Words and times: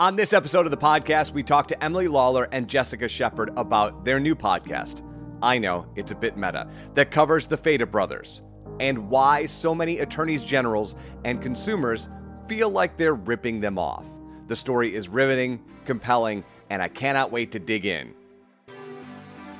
On 0.00 0.14
this 0.14 0.32
episode 0.32 0.64
of 0.64 0.70
the 0.70 0.76
podcast, 0.76 1.32
we 1.32 1.42
talk 1.42 1.66
to 1.66 1.82
Emily 1.82 2.06
Lawler 2.06 2.46
and 2.52 2.68
Jessica 2.68 3.08
Shepard 3.08 3.50
about 3.56 4.04
their 4.04 4.20
new 4.20 4.36
podcast. 4.36 5.02
I 5.42 5.58
know 5.58 5.86
it's 5.96 6.12
a 6.12 6.14
bit 6.14 6.36
meta 6.36 6.70
that 6.94 7.10
covers 7.10 7.48
the 7.48 7.56
Fata 7.56 7.84
brothers 7.84 8.42
and 8.78 9.10
why 9.10 9.46
so 9.46 9.74
many 9.74 9.98
attorneys 9.98 10.44
generals 10.44 10.94
and 11.24 11.42
consumers 11.42 12.08
feel 12.46 12.70
like 12.70 12.96
they're 12.96 13.16
ripping 13.16 13.58
them 13.58 13.76
off. 13.76 14.06
The 14.46 14.54
story 14.54 14.94
is 14.94 15.08
riveting, 15.08 15.64
compelling, 15.84 16.44
and 16.70 16.80
I 16.80 16.86
cannot 16.86 17.32
wait 17.32 17.50
to 17.50 17.58
dig 17.58 17.84
in. 17.84 18.14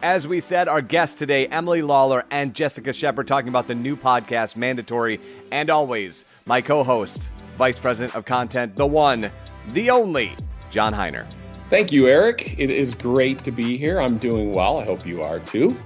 As 0.04 0.28
we 0.28 0.38
said, 0.38 0.68
our 0.68 0.82
guests 0.82 1.18
today, 1.18 1.48
Emily 1.48 1.82
Lawler 1.82 2.24
and 2.30 2.54
Jessica 2.54 2.92
Shepard, 2.92 3.26
talking 3.26 3.48
about 3.48 3.66
the 3.66 3.74
new 3.74 3.96
podcast, 3.96 4.54
Mandatory, 4.54 5.18
and 5.50 5.68
always 5.68 6.24
my 6.46 6.62
co 6.62 6.84
host, 6.84 7.28
Vice 7.56 7.80
President 7.80 8.14
of 8.14 8.24
Content, 8.24 8.76
the 8.76 8.86
one, 8.86 9.32
the 9.72 9.90
only 9.90 10.32
John 10.70 10.92
Hiner. 10.92 11.26
Thank 11.70 11.92
you, 11.92 12.08
Eric. 12.08 12.58
It 12.58 12.70
is 12.70 12.94
great 12.94 13.44
to 13.44 13.50
be 13.50 13.76
here. 13.76 14.00
I'm 14.00 14.18
doing 14.18 14.52
well. 14.52 14.78
I 14.78 14.84
hope 14.84 15.06
you 15.06 15.22
are 15.22 15.40
too. 15.40 15.76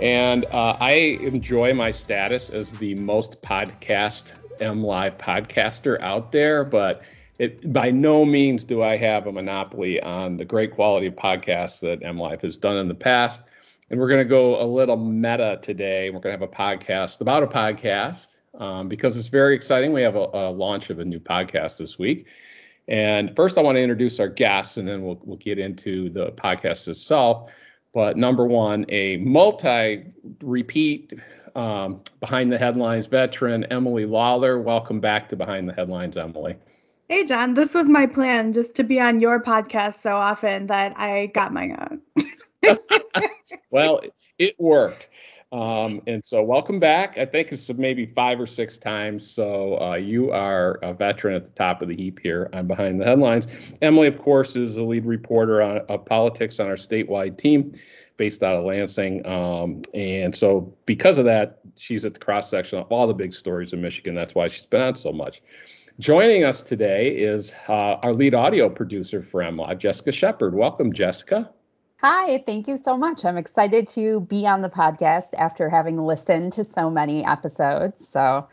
And 0.00 0.44
uh, 0.46 0.76
I 0.78 0.92
enjoy 1.20 1.74
my 1.74 1.90
status 1.90 2.50
as 2.50 2.76
the 2.78 2.94
most 2.94 3.42
podcast 3.42 4.34
M 4.60 4.82
Live 4.82 5.18
podcaster 5.18 6.00
out 6.00 6.32
there, 6.32 6.64
but 6.64 7.02
it 7.38 7.72
by 7.72 7.90
no 7.90 8.24
means 8.24 8.64
do 8.64 8.82
I 8.82 8.96
have 8.96 9.26
a 9.26 9.32
monopoly 9.32 10.00
on 10.00 10.36
the 10.36 10.44
great 10.44 10.72
quality 10.72 11.06
of 11.06 11.14
podcasts 11.14 11.80
that 11.80 12.02
M 12.02 12.18
Live 12.18 12.40
has 12.42 12.56
done 12.56 12.76
in 12.76 12.88
the 12.88 12.94
past. 12.94 13.40
And 13.90 14.00
we're 14.00 14.08
going 14.08 14.20
to 14.20 14.28
go 14.28 14.62
a 14.62 14.66
little 14.66 14.96
meta 14.96 15.58
today. 15.62 16.10
We're 16.10 16.20
going 16.20 16.38
to 16.38 16.40
have 16.40 16.42
a 16.42 16.48
podcast 16.48 17.20
about 17.20 17.42
a 17.42 17.46
podcast 17.46 18.36
um, 18.58 18.88
because 18.88 19.16
it's 19.16 19.28
very 19.28 19.54
exciting. 19.54 19.92
We 19.92 20.02
have 20.02 20.16
a, 20.16 20.28
a 20.32 20.50
launch 20.50 20.90
of 20.90 20.98
a 20.98 21.04
new 21.04 21.20
podcast 21.20 21.78
this 21.78 21.98
week. 21.98 22.26
And 22.88 23.34
first, 23.34 23.58
I 23.58 23.62
want 23.62 23.76
to 23.76 23.82
introduce 23.82 24.20
our 24.20 24.28
guests, 24.28 24.76
and 24.76 24.86
then 24.86 25.02
we'll 25.02 25.20
we'll 25.24 25.38
get 25.38 25.58
into 25.58 26.08
the 26.10 26.32
podcast 26.32 26.88
itself. 26.88 27.50
But 27.92 28.16
number 28.16 28.46
one, 28.46 28.84
a 28.90 29.16
multi-repeat 29.18 31.14
um, 31.56 32.02
behind 32.20 32.52
the 32.52 32.58
headlines 32.58 33.06
veteran, 33.06 33.64
Emily 33.64 34.04
Lawler. 34.04 34.60
Welcome 34.60 35.00
back 35.00 35.28
to 35.30 35.36
Behind 35.36 35.68
the 35.68 35.72
Headlines, 35.72 36.16
Emily. 36.16 36.56
Hey, 37.08 37.24
John. 37.24 37.54
This 37.54 37.74
was 37.74 37.88
my 37.88 38.06
plan, 38.06 38.52
just 38.52 38.76
to 38.76 38.84
be 38.84 39.00
on 39.00 39.20
your 39.20 39.42
podcast 39.42 39.94
so 39.94 40.16
often 40.16 40.66
that 40.66 40.92
I 40.98 41.26
got 41.26 41.52
my 41.52 41.74
own. 41.80 42.02
well, 43.70 44.00
it 44.38 44.54
worked. 44.60 45.08
Um, 45.52 46.00
and 46.08 46.24
so, 46.24 46.42
welcome 46.42 46.80
back. 46.80 47.18
I 47.18 47.24
think 47.24 47.52
it's 47.52 47.72
maybe 47.72 48.06
five 48.06 48.40
or 48.40 48.46
six 48.46 48.78
times. 48.78 49.30
So, 49.30 49.80
uh, 49.80 49.94
you 49.94 50.32
are 50.32 50.78
a 50.82 50.92
veteran 50.92 51.36
at 51.36 51.44
the 51.44 51.52
top 51.52 51.82
of 51.82 51.88
the 51.88 51.96
heap 51.96 52.18
here 52.18 52.50
on 52.52 52.66
Behind 52.66 53.00
the 53.00 53.04
Headlines. 53.04 53.46
Emily, 53.80 54.08
of 54.08 54.18
course, 54.18 54.56
is 54.56 54.74
the 54.74 54.82
lead 54.82 55.06
reporter 55.06 55.62
on, 55.62 55.78
of 55.88 56.04
politics 56.04 56.58
on 56.58 56.66
our 56.66 56.74
statewide 56.74 57.38
team 57.38 57.70
based 58.16 58.42
out 58.42 58.56
of 58.56 58.64
Lansing. 58.64 59.24
Um, 59.24 59.82
and 59.94 60.34
so, 60.34 60.74
because 60.84 61.16
of 61.16 61.24
that, 61.26 61.60
she's 61.76 62.04
at 62.04 62.14
the 62.14 62.20
cross 62.20 62.50
section 62.50 62.80
of 62.80 62.90
all 62.90 63.06
the 63.06 63.14
big 63.14 63.32
stories 63.32 63.72
in 63.72 63.80
Michigan. 63.80 64.16
That's 64.16 64.34
why 64.34 64.48
she's 64.48 64.66
been 64.66 64.80
on 64.80 64.96
so 64.96 65.12
much. 65.12 65.42
Joining 66.00 66.44
us 66.44 66.60
today 66.60 67.08
is 67.08 67.54
uh, 67.68 67.96
our 68.02 68.12
lead 68.12 68.34
audio 68.34 68.68
producer 68.68 69.22
for 69.22 69.42
MLive, 69.42 69.78
Jessica 69.78 70.10
Shepard. 70.10 70.54
Welcome, 70.54 70.92
Jessica. 70.92 71.50
Hi, 72.02 72.42
thank 72.44 72.68
you 72.68 72.76
so 72.76 72.96
much. 72.96 73.24
I'm 73.24 73.38
excited 73.38 73.88
to 73.88 74.20
be 74.20 74.46
on 74.46 74.60
the 74.60 74.68
podcast 74.68 75.28
after 75.38 75.70
having 75.70 76.04
listened 76.04 76.52
to 76.54 76.64
so 76.64 76.90
many 76.90 77.24
episodes. 77.24 78.06
So, 78.06 78.46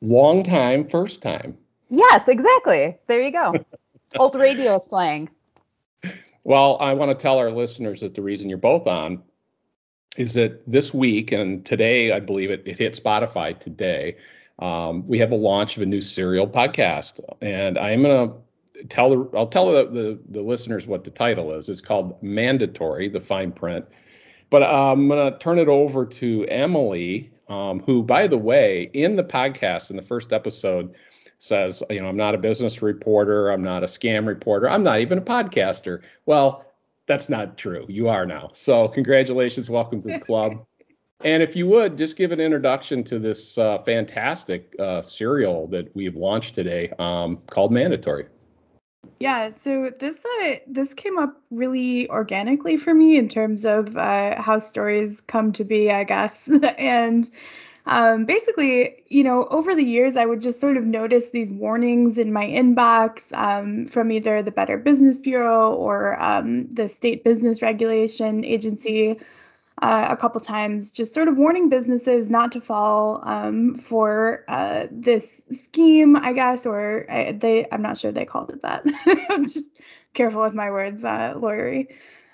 long 0.00 0.42
time, 0.42 0.88
first 0.88 1.22
time. 1.22 1.56
Yes, 1.90 2.26
exactly. 2.26 2.98
There 3.06 3.22
you 3.22 3.30
go. 3.30 3.54
Old 4.18 4.34
radio 4.34 4.78
slang. 4.78 5.30
Well, 6.42 6.76
I 6.80 6.92
want 6.92 7.10
to 7.10 7.14
tell 7.14 7.38
our 7.38 7.50
listeners 7.50 8.00
that 8.00 8.14
the 8.14 8.22
reason 8.22 8.48
you're 8.48 8.58
both 8.58 8.86
on 8.88 9.22
is 10.16 10.34
that 10.34 10.60
this 10.66 10.92
week 10.92 11.30
and 11.30 11.64
today, 11.64 12.10
I 12.10 12.18
believe 12.18 12.50
it, 12.50 12.62
it 12.66 12.78
hit 12.78 13.00
Spotify 13.00 13.56
today. 13.56 14.16
Um, 14.58 15.06
we 15.06 15.18
have 15.18 15.30
a 15.30 15.36
launch 15.36 15.76
of 15.76 15.84
a 15.84 15.86
new 15.86 16.00
serial 16.00 16.48
podcast, 16.48 17.20
and 17.40 17.78
I 17.78 17.90
am 17.90 18.02
going 18.02 18.28
to 18.28 18.34
tell 18.88 19.10
the, 19.10 19.36
I'll 19.36 19.46
tell 19.46 19.72
the, 19.72 19.84
the, 19.86 20.18
the 20.28 20.42
listeners 20.42 20.86
what 20.86 21.04
the 21.04 21.10
title 21.10 21.52
is. 21.52 21.68
It's 21.68 21.80
called 21.80 22.22
Mandatory, 22.22 23.08
the 23.08 23.20
fine 23.20 23.52
print. 23.52 23.84
But 24.50 24.62
uh, 24.62 24.92
I'm 24.92 25.08
going 25.08 25.32
to 25.32 25.38
turn 25.38 25.58
it 25.58 25.68
over 25.68 26.06
to 26.06 26.46
Emily, 26.46 27.30
um, 27.48 27.80
who, 27.80 28.02
by 28.02 28.26
the 28.26 28.38
way, 28.38 28.90
in 28.94 29.16
the 29.16 29.24
podcast 29.24 29.90
in 29.90 29.96
the 29.96 30.02
first 30.02 30.32
episode 30.32 30.94
says, 31.38 31.82
you 31.90 32.00
know, 32.00 32.08
I'm 32.08 32.16
not 32.16 32.34
a 32.34 32.38
business 32.38 32.82
reporter, 32.82 33.50
I'm 33.50 33.62
not 33.62 33.84
a 33.84 33.86
scam 33.86 34.26
reporter, 34.26 34.68
I'm 34.68 34.82
not 34.82 35.00
even 35.00 35.18
a 35.18 35.22
podcaster. 35.22 36.02
Well, 36.26 36.64
that's 37.06 37.28
not 37.28 37.56
true. 37.56 37.86
You 37.88 38.08
are 38.08 38.26
now. 38.26 38.50
So 38.52 38.88
congratulations, 38.88 39.70
welcome 39.70 40.00
to 40.02 40.08
the 40.08 40.18
club. 40.18 40.66
and 41.24 41.42
if 41.42 41.54
you 41.54 41.66
would 41.68 41.96
just 41.96 42.16
give 42.16 42.32
an 42.32 42.40
introduction 42.40 43.04
to 43.04 43.18
this 43.18 43.56
uh, 43.56 43.78
fantastic 43.82 44.74
uh, 44.80 45.02
serial 45.02 45.68
that 45.68 45.94
we've 45.94 46.16
launched 46.16 46.54
today 46.54 46.92
um, 46.98 47.38
called 47.46 47.72
Mandatory. 47.72 48.26
Yeah, 49.20 49.50
so 49.50 49.90
this 49.98 50.16
uh, 50.42 50.54
this 50.66 50.94
came 50.94 51.18
up 51.18 51.40
really 51.50 52.08
organically 52.08 52.76
for 52.76 52.94
me 52.94 53.16
in 53.16 53.28
terms 53.28 53.64
of 53.64 53.96
uh, 53.96 54.40
how 54.40 54.58
stories 54.58 55.20
come 55.20 55.52
to 55.54 55.64
be, 55.64 55.90
I 55.90 56.04
guess. 56.04 56.48
and 56.78 57.28
um, 57.86 58.26
basically, 58.26 59.02
you 59.08 59.24
know, 59.24 59.46
over 59.46 59.74
the 59.74 59.82
years, 59.82 60.16
I 60.16 60.26
would 60.26 60.42
just 60.42 60.60
sort 60.60 60.76
of 60.76 60.84
notice 60.84 61.30
these 61.30 61.50
warnings 61.50 62.18
in 62.18 62.32
my 62.32 62.46
inbox 62.46 63.32
um, 63.36 63.86
from 63.86 64.12
either 64.12 64.42
the 64.42 64.50
Better 64.52 64.76
Business 64.76 65.18
Bureau 65.18 65.72
or 65.72 66.20
um, 66.22 66.68
the 66.68 66.88
State 66.88 67.24
Business 67.24 67.62
Regulation 67.62 68.44
Agency 68.44 69.18
uh, 69.82 70.08
a 70.10 70.16
couple 70.16 70.40
times, 70.40 70.90
just 70.90 71.14
sort 71.14 71.28
of 71.28 71.36
warning 71.36 71.68
businesses 71.68 72.30
not 72.30 72.52
to 72.52 72.60
fall 72.60 73.20
um, 73.24 73.74
for 73.74 74.44
uh, 74.48 74.86
this 74.90 75.42
scheme, 75.50 76.16
I 76.16 76.32
guess, 76.32 76.66
or 76.66 77.06
I, 77.10 77.32
they, 77.32 77.66
I'm 77.70 77.82
not 77.82 77.98
sure 77.98 78.12
they 78.12 78.24
called 78.24 78.50
it 78.50 78.62
that. 78.62 78.84
I'm 79.30 79.44
just 79.44 79.64
careful 80.14 80.42
with 80.42 80.54
my 80.54 80.70
words, 80.70 81.04
uh, 81.04 81.34
lawyery. 81.36 81.88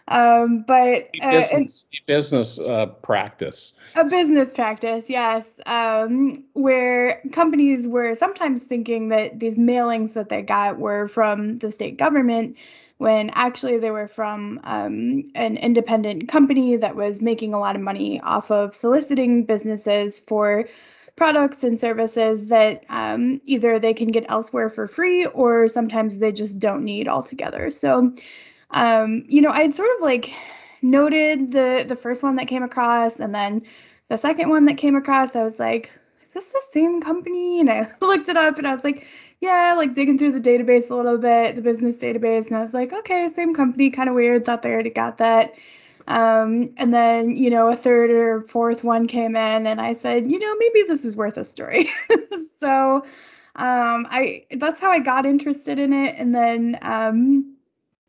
Um, 0.09 0.65
but 0.67 1.09
uh, 1.23 1.41
business, 1.41 1.87
business 2.07 2.59
uh, 2.59 2.87
practice. 2.87 3.73
A 3.95 4.05
business 4.05 4.53
practice, 4.53 5.07
yes, 5.09 5.59
um, 5.65 6.45
where 6.53 7.23
companies 7.33 7.89
were 7.89 8.15
sometimes 8.15 8.63
thinking 8.63 9.09
that 9.09 9.41
these 9.41 9.57
mailings 9.57 10.13
that 10.13 10.29
they 10.29 10.43
got 10.43 10.79
were 10.79 11.09
from 11.09 11.59
the 11.59 11.71
state 11.71 11.97
government 11.97 12.57
when 12.99 13.31
actually 13.31 13.79
they 13.79 13.91
were 13.91 14.09
from 14.09 14.61
um, 14.65 15.23
an 15.35 15.57
independent 15.57 16.29
company 16.29 16.77
that 16.77 16.97
was 16.97 17.21
making 17.21 17.53
a 17.53 17.59
lot 17.59 17.77
of 17.77 17.83
money 17.83 18.21
off 18.21 18.51
of 18.51 18.75
soliciting 18.75 19.45
businesses 19.45 20.19
for 20.21 20.69
products 21.17 21.63
and 21.63 21.79
services 21.79 22.47
that 22.49 22.85
um, 22.89 23.41
either 23.45 23.79
they 23.79 23.95
can 23.95 24.09
get 24.09 24.27
elsewhere 24.29 24.69
for 24.69 24.87
free 24.87 25.27
or 25.27 25.69
sometimes 25.69 26.19
they 26.19 26.33
just 26.33 26.59
don't 26.59 26.85
need 26.85 27.09
altogether. 27.09 27.71
So, 27.71 28.13
um, 28.71 29.25
you 29.29 29.41
know, 29.41 29.51
I 29.51 29.63
had 29.63 29.75
sort 29.75 29.91
of 29.97 30.03
like 30.03 30.33
noted 30.83 31.53
the 31.53 31.85
the 31.87 31.97
first 31.97 32.23
one 32.23 32.37
that 32.37 32.49
came 32.49 32.63
across, 32.63 33.21
and 33.21 33.35
then 33.35 33.63
the 34.09 34.19
second 34.19 34.51
one 34.51 34.67
that 34.67 34.77
came 34.77 34.97
across, 34.97 35.35
I 35.35 35.43
was 35.43 35.59
like, 35.59 35.99
is 36.27 36.35
this 36.35 36.51
the 36.51 36.63
same 36.73 37.01
company? 37.01 37.61
And 37.61 37.71
I 37.71 37.89
looked 38.01 38.29
it 38.29 38.37
up, 38.37 38.59
and 38.59 38.67
I 38.67 38.75
was 38.75 38.85
like, 38.85 39.07
yeah, 39.45 39.75
like 39.77 39.95
digging 39.95 40.17
through 40.17 40.33
the 40.33 40.41
database 40.41 40.91
a 40.91 40.95
little 40.95 41.19
bit, 41.19 41.55
the 41.55 41.63
business 41.63 41.99
database, 41.99 42.47
and 42.47 42.57
I 42.57 42.63
was 42.63 42.73
like, 42.73 42.93
okay, 42.95 43.29
same 43.29 43.55
company, 43.55 43.91
kind 43.91 44.09
of 44.09 44.15
weird. 44.15 44.47
Thought 44.47 44.63
they 44.63 44.73
already 44.73 44.91
got 44.91 45.19
that. 45.19 45.55
Um, 46.09 46.73
and 46.79 46.93
then, 46.95 47.37
you 47.37 47.51
know, 47.51 47.69
a 47.69 47.77
third 47.77 48.11
or 48.11 48.41
fourth 48.41 48.85
one 48.85 49.07
came 49.07 49.37
in, 49.37 49.67
and 49.67 49.81
I 49.83 49.93
said, 49.93 50.31
you 50.31 50.39
know, 50.39 50.57
maybe 50.57 50.85
this 50.89 51.05
is 51.05 51.15
worth 51.15 51.37
a 51.37 51.45
story. 51.45 51.91
so, 52.59 53.05
um, 53.57 54.07
I 54.11 54.47
that's 54.57 54.81
how 54.81 54.91
I 54.91 54.99
got 54.99 55.27
interested 55.27 55.79
in 55.79 55.93
it. 55.93 56.17
And 56.19 56.35
then, 56.35 56.79
um, 56.81 57.55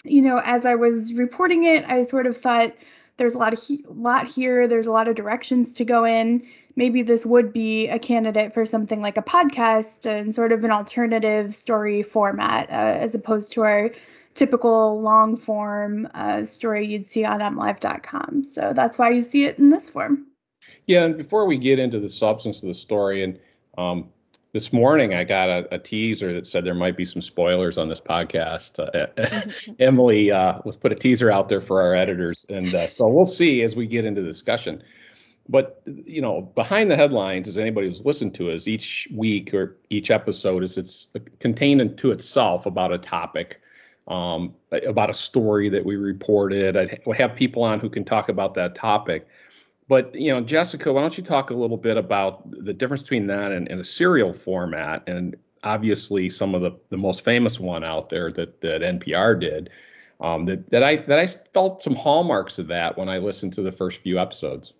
you 0.05 0.21
know, 0.21 0.41
as 0.43 0.65
I 0.65 0.75
was 0.75 1.13
reporting 1.13 1.65
it, 1.65 1.83
I 1.85 2.03
sort 2.03 2.27
of 2.27 2.37
thought 2.37 2.73
there's 3.17 3.35
a 3.35 3.37
lot 3.37 3.53
of 3.53 3.61
he- 3.61 3.85
lot 3.87 4.27
here. 4.27 4.67
There's 4.67 4.87
a 4.87 4.91
lot 4.91 5.07
of 5.07 5.15
directions 5.15 5.71
to 5.73 5.85
go 5.85 6.05
in 6.05 6.43
maybe 6.75 7.01
this 7.01 7.25
would 7.25 7.53
be 7.53 7.87
a 7.87 7.99
candidate 7.99 8.53
for 8.53 8.65
something 8.65 9.01
like 9.01 9.17
a 9.17 9.21
podcast 9.21 10.05
and 10.05 10.33
sort 10.33 10.51
of 10.51 10.63
an 10.63 10.71
alternative 10.71 11.55
story 11.55 12.03
format 12.03 12.69
uh, 12.69 12.73
as 12.73 13.15
opposed 13.15 13.51
to 13.53 13.61
our 13.61 13.91
typical 14.33 15.01
long 15.01 15.37
form 15.37 16.07
uh, 16.13 16.43
story 16.43 16.85
you'd 16.85 17.07
see 17.07 17.23
on 17.23 17.39
mlive.com. 17.39 18.43
So 18.43 18.73
that's 18.73 18.97
why 18.97 19.09
you 19.09 19.23
see 19.23 19.45
it 19.45 19.57
in 19.57 19.69
this 19.69 19.89
form. 19.89 20.25
Yeah, 20.87 21.05
and 21.05 21.17
before 21.17 21.45
we 21.45 21.57
get 21.57 21.79
into 21.79 21.99
the 21.99 22.09
substance 22.09 22.63
of 22.63 22.67
the 22.67 22.73
story, 22.73 23.23
and 23.23 23.39
um, 23.77 24.09
this 24.55 24.71
morning 24.71 25.13
I 25.13 25.25
got 25.25 25.49
a, 25.49 25.75
a, 25.75 25.77
teaser 25.77 26.31
that 26.31 26.47
said 26.47 26.63
there 26.63 26.73
might 26.73 26.95
be 26.95 27.03
some 27.03 27.21
spoilers 27.21 27.77
on 27.77 27.89
this 27.89 27.99
podcast. 27.99 28.79
Uh, 28.79 29.73
Emily 29.79 30.31
uh, 30.31 30.61
was 30.63 30.77
put 30.77 30.93
a 30.93 30.95
teaser 30.95 31.29
out 31.29 31.49
there 31.49 31.59
for 31.59 31.81
our 31.81 31.93
editors, 31.93 32.45
and 32.47 32.73
uh, 32.73 32.87
so 32.87 33.05
we'll 33.05 33.25
see 33.25 33.63
as 33.63 33.75
we 33.75 33.85
get 33.85 34.05
into 34.05 34.21
the 34.21 34.27
discussion. 34.27 34.81
but 35.49 35.81
you 35.85 36.21
know, 36.21 36.41
behind 36.55 36.89
the 36.89 36.95
headlines, 36.95 37.49
as 37.49 37.57
anybody 37.57 37.89
who's 37.89 38.05
listened 38.05 38.33
to 38.35 38.49
us 38.49 38.65
each 38.65 39.09
week 39.13 39.53
or 39.53 39.75
each 39.89 40.09
episode 40.09 40.63
is 40.63 40.77
it's 40.77 41.07
contained 41.39 41.81
into 41.81 42.11
itself 42.11 42.65
about 42.65 42.93
a 42.93 42.97
topic, 42.97 43.59
um, 44.07 44.53
about 44.71 45.09
a 45.09 45.13
story 45.13 45.67
that 45.67 45.83
we 45.83 45.97
reported. 45.97 46.77
I 46.77 46.97
have 47.17 47.35
people 47.35 47.61
on 47.61 47.81
who 47.81 47.89
can 47.89 48.05
talk 48.05 48.29
about 48.29 48.53
that 48.53 48.73
topic. 48.73 49.27
But 49.87 50.15
you 50.15 50.31
know, 50.31 50.41
Jessica, 50.41 50.91
why 50.91 51.01
don't 51.01 51.17
you 51.17 51.23
talk 51.23 51.49
a 51.49 51.53
little 51.53 51.77
bit 51.77 51.97
about 51.97 52.49
the 52.49 52.73
difference 52.73 53.03
between 53.03 53.27
that 53.27 53.51
and, 53.51 53.67
and 53.69 53.79
a 53.79 53.83
serial 53.83 54.33
format, 54.33 55.03
and 55.07 55.35
obviously 55.63 56.29
some 56.29 56.55
of 56.55 56.61
the, 56.61 56.71
the 56.89 56.97
most 56.97 57.23
famous 57.23 57.59
one 57.59 57.83
out 57.83 58.09
there 58.09 58.31
that 58.31 58.61
that 58.61 58.81
NPR 58.81 59.39
did. 59.39 59.69
Um, 60.21 60.45
that 60.45 60.69
that 60.69 60.83
I 60.83 60.95
that 60.97 61.19
I 61.19 61.27
felt 61.27 61.81
some 61.81 61.95
hallmarks 61.95 62.57
of 62.57 62.67
that 62.67 62.97
when 62.97 63.09
I 63.09 63.17
listened 63.17 63.53
to 63.53 63.61
the 63.61 63.71
first 63.71 64.01
few 64.01 64.19
episodes. 64.19 64.73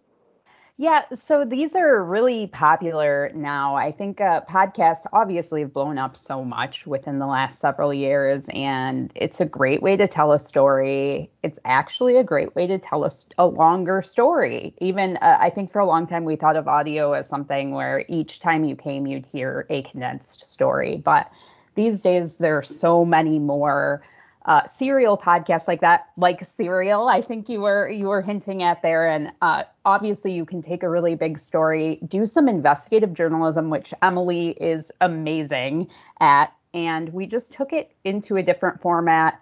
Yeah, 0.78 1.04
so 1.14 1.46
these 1.46 1.74
are 1.74 2.04
really 2.04 2.48
popular 2.48 3.32
now. 3.34 3.76
I 3.76 3.94
think 3.94 4.20
uh, 4.20 4.42
podcasts 4.42 5.06
obviously 5.14 5.62
have 5.62 5.72
blown 5.72 5.98
up 5.98 6.18
so 6.18 6.44
much 6.44 6.86
within 6.86 7.18
the 7.18 7.28
last 7.28 7.60
several 7.60 7.94
years, 7.94 8.46
and 8.54 9.10
it's 9.16 9.40
a 9.40 9.46
great 9.46 9.82
way 9.82 9.96
to 9.96 10.06
tell 10.06 10.34
a 10.34 10.40
story. 10.40 11.32
It's 11.44 11.60
actually 11.64 12.18
a 12.18 12.26
great 12.26 12.54
way 12.56 12.68
to 12.68 12.78
tell 12.78 13.06
a, 13.06 13.12
a 13.38 13.48
longer 13.48 14.02
story. 14.02 14.76
Even 14.82 15.16
uh, 15.22 15.38
I 15.40 15.50
think 15.50 15.72
for 15.72 15.80
a 15.80 15.86
long 15.86 16.08
time 16.08 16.26
we 16.26 16.36
thought 16.36 16.58
of 16.58 16.68
audio 16.68 17.14
as 17.14 17.30
something 17.30 17.72
where 17.72 18.04
each 18.10 18.42
time 18.42 18.66
you 18.66 18.76
came, 18.76 19.08
you'd 19.08 19.26
hear 19.26 19.66
a 19.70 19.82
condensed 19.84 20.46
story. 20.46 20.98
But 20.98 21.32
these 21.76 22.02
days, 22.02 22.38
there 22.38 22.58
are 22.58 22.64
so 22.64 23.06
many 23.06 23.40
more 23.40 24.02
uh, 24.46 24.66
serial 24.68 25.18
podcasts 25.18 25.68
like 25.68 25.82
that, 25.82 26.10
like 26.18 26.44
Serial. 26.46 27.08
I 27.08 27.22
think 27.22 27.50
you 27.50 27.62
were 27.62 27.90
you 27.90 28.08
were 28.08 28.22
hinting 28.22 28.62
at 28.62 28.82
there, 28.82 29.10
and 29.10 29.32
uh, 29.42 29.64
obviously 29.86 30.34
you 30.34 30.46
can 30.46 30.62
take 30.62 30.84
a 30.84 30.90
really 30.90 31.16
big 31.16 31.40
story, 31.40 32.00
do 32.08 32.26
some 32.26 32.48
investigative 32.48 33.14
journalism, 33.14 33.70
which 33.70 33.94
Emily 34.02 34.52
is 34.52 34.92
amazing 35.02 35.90
at, 36.20 36.54
and 36.74 37.10
we 37.10 37.26
just 37.26 37.54
took 37.54 37.74
it 37.74 37.94
into 38.04 38.36
a 38.36 38.44
different 38.44 38.82
format 38.82 39.42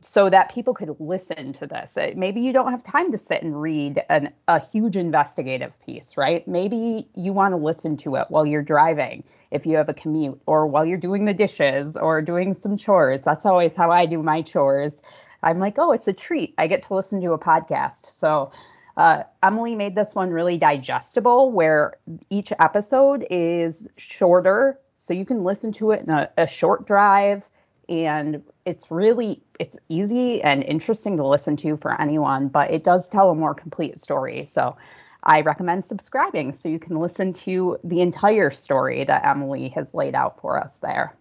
so 0.00 0.30
that 0.30 0.52
people 0.52 0.72
could 0.74 0.94
listen 0.98 1.52
to 1.52 1.66
this. 1.66 1.94
Maybe 2.16 2.40
you 2.40 2.52
don't 2.52 2.70
have 2.70 2.82
time 2.82 3.10
to 3.10 3.18
sit 3.18 3.42
and 3.42 3.60
read 3.60 4.00
an, 4.08 4.32
a 4.48 4.58
huge 4.58 4.96
investigative 4.96 5.80
piece, 5.84 6.16
right? 6.16 6.46
Maybe 6.48 7.08
you 7.14 7.32
want 7.32 7.52
to 7.52 7.56
listen 7.56 7.96
to 7.98 8.16
it 8.16 8.26
while 8.28 8.46
you're 8.46 8.62
driving, 8.62 9.22
if 9.50 9.66
you 9.66 9.76
have 9.76 9.88
a 9.88 9.94
commute, 9.94 10.40
or 10.46 10.66
while 10.66 10.86
you're 10.86 10.98
doing 10.98 11.26
the 11.26 11.34
dishes 11.34 11.96
or 11.96 12.22
doing 12.22 12.54
some 12.54 12.76
chores. 12.76 13.22
That's 13.22 13.44
always 13.44 13.74
how 13.74 13.90
I 13.90 14.06
do 14.06 14.22
my 14.22 14.42
chores. 14.42 15.02
I'm 15.42 15.58
like, 15.58 15.78
oh, 15.78 15.92
it's 15.92 16.08
a 16.08 16.12
treat. 16.12 16.54
I 16.56 16.66
get 16.66 16.82
to 16.84 16.94
listen 16.94 17.20
to 17.20 17.32
a 17.32 17.38
podcast. 17.38 18.06
So, 18.06 18.52
uh, 18.96 19.22
Emily 19.42 19.74
made 19.74 19.94
this 19.94 20.14
one 20.14 20.30
really 20.30 20.58
digestible, 20.58 21.50
where 21.50 21.94
each 22.28 22.52
episode 22.58 23.26
is 23.30 23.88
shorter, 23.96 24.78
so 24.94 25.14
you 25.14 25.24
can 25.24 25.44
listen 25.44 25.72
to 25.72 25.92
it 25.92 26.02
in 26.02 26.10
a, 26.10 26.30
a 26.36 26.46
short 26.46 26.86
drive 26.86 27.48
and 27.92 28.42
it's 28.64 28.90
really 28.90 29.42
it's 29.58 29.76
easy 29.88 30.42
and 30.42 30.62
interesting 30.64 31.16
to 31.18 31.26
listen 31.26 31.56
to 31.58 31.76
for 31.76 32.00
anyone 32.00 32.48
but 32.48 32.70
it 32.70 32.82
does 32.82 33.08
tell 33.08 33.30
a 33.30 33.34
more 33.34 33.54
complete 33.54 33.98
story. 33.98 34.44
So 34.46 34.76
i 35.24 35.40
recommend 35.40 35.84
subscribing 35.84 36.52
so 36.52 36.68
you 36.68 36.78
can 36.78 36.98
listen 36.98 37.32
to 37.32 37.78
the 37.84 38.00
entire 38.00 38.50
story 38.50 39.04
that 39.04 39.24
emily 39.24 39.68
has 39.68 39.94
laid 39.94 40.14
out 40.14 40.40
for 40.40 40.58
us 40.58 40.78
there. 40.78 41.14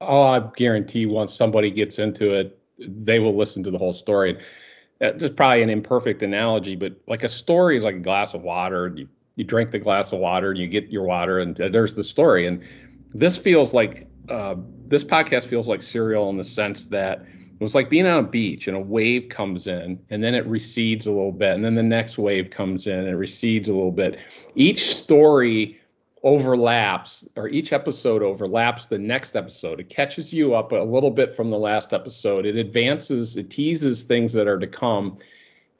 Oh 0.00 0.22
i 0.22 0.40
guarantee 0.56 1.06
once 1.06 1.34
somebody 1.34 1.70
gets 1.70 1.98
into 1.98 2.32
it 2.32 2.58
they 2.78 3.18
will 3.18 3.36
listen 3.36 3.62
to 3.64 3.72
the 3.72 3.78
whole 3.78 3.92
story. 3.92 4.38
That's 5.00 5.28
probably 5.30 5.62
an 5.62 5.70
imperfect 5.70 6.22
analogy 6.22 6.76
but 6.76 6.94
like 7.08 7.24
a 7.24 7.28
story 7.28 7.76
is 7.76 7.84
like 7.84 7.96
a 7.96 8.00
glass 8.00 8.34
of 8.34 8.42
water. 8.42 8.92
You, 8.94 9.08
you 9.34 9.44
drink 9.44 9.72
the 9.72 9.78
glass 9.78 10.12
of 10.12 10.20
water 10.20 10.50
and 10.50 10.58
you 10.58 10.68
get 10.68 10.90
your 10.90 11.04
water 11.04 11.40
and 11.40 11.56
there's 11.56 11.94
the 11.94 12.02
story. 12.04 12.46
And 12.46 12.62
this 13.12 13.36
feels 13.36 13.74
like 13.74 14.06
uh, 14.28 14.56
this 14.88 15.04
podcast 15.04 15.46
feels 15.46 15.68
like 15.68 15.82
serial 15.82 16.30
in 16.30 16.36
the 16.36 16.44
sense 16.44 16.86
that 16.86 17.20
it 17.20 17.62
was 17.62 17.74
like 17.74 17.90
being 17.90 18.06
on 18.06 18.24
a 18.24 18.28
beach 18.28 18.68
and 18.68 18.76
a 18.76 18.80
wave 18.80 19.28
comes 19.28 19.66
in 19.66 19.98
and 20.10 20.22
then 20.22 20.34
it 20.34 20.46
recedes 20.46 21.06
a 21.06 21.12
little 21.12 21.32
bit 21.32 21.54
and 21.54 21.64
then 21.64 21.74
the 21.74 21.82
next 21.82 22.16
wave 22.18 22.50
comes 22.50 22.86
in 22.86 23.00
and 23.00 23.08
it 23.08 23.16
recedes 23.16 23.68
a 23.68 23.72
little 23.72 23.92
bit. 23.92 24.18
Each 24.54 24.94
story 24.94 25.78
overlaps 26.22 27.26
or 27.36 27.48
each 27.48 27.72
episode 27.72 28.22
overlaps 28.22 28.86
the 28.86 28.98
next 28.98 29.36
episode. 29.36 29.80
It 29.80 29.88
catches 29.88 30.32
you 30.32 30.54
up 30.54 30.72
a 30.72 30.76
little 30.76 31.10
bit 31.10 31.34
from 31.34 31.50
the 31.50 31.58
last 31.58 31.92
episode. 31.92 32.46
It 32.46 32.56
advances, 32.56 33.36
it 33.36 33.50
teases 33.50 34.04
things 34.04 34.32
that 34.32 34.46
are 34.46 34.58
to 34.58 34.66
come. 34.66 35.18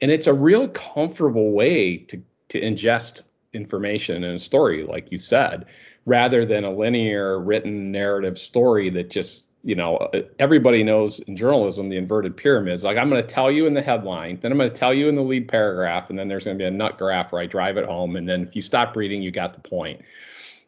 And 0.01 0.11
it's 0.11 0.27
a 0.27 0.33
real 0.33 0.67
comfortable 0.69 1.51
way 1.51 1.97
to 1.97 2.21
to 2.49 2.59
ingest 2.59 3.21
information 3.53 4.23
in 4.23 4.35
a 4.35 4.39
story, 4.39 4.83
like 4.83 5.11
you 5.11 5.19
said 5.19 5.65
rather 6.09 6.43
than 6.43 6.63
a 6.63 6.71
linear 6.71 7.39
written 7.39 7.91
narrative 7.91 8.35
story 8.35 8.89
that 8.89 9.11
just 9.11 9.43
you 9.63 9.75
know 9.75 10.09
everybody 10.39 10.83
knows 10.83 11.19
in 11.21 11.35
journalism 11.35 11.89
the 11.89 11.97
inverted 11.97 12.35
pyramids. 12.35 12.83
Like 12.83 12.97
i'm 12.97 13.09
going 13.09 13.21
to 13.21 13.27
tell 13.27 13.51
you 13.51 13.67
in 13.67 13.75
the 13.75 13.81
headline 13.81 14.39
then 14.41 14.51
i'm 14.51 14.57
going 14.57 14.71
to 14.71 14.75
tell 14.75 14.93
you 14.93 15.07
in 15.07 15.15
the 15.15 15.21
lead 15.21 15.47
paragraph 15.47 16.09
and 16.09 16.17
then 16.17 16.27
there's 16.27 16.45
going 16.45 16.57
to 16.57 16.61
be 16.61 16.67
a 16.67 16.71
nut 16.71 16.97
graph 16.97 17.31
where 17.31 17.41
i 17.41 17.45
drive 17.45 17.77
it 17.77 17.85
home 17.85 18.15
and 18.15 18.27
then 18.27 18.41
if 18.41 18.55
you 18.55 18.61
stop 18.61 18.95
reading 18.95 19.21
you 19.21 19.31
got 19.31 19.53
the 19.53 19.69
point. 19.69 20.01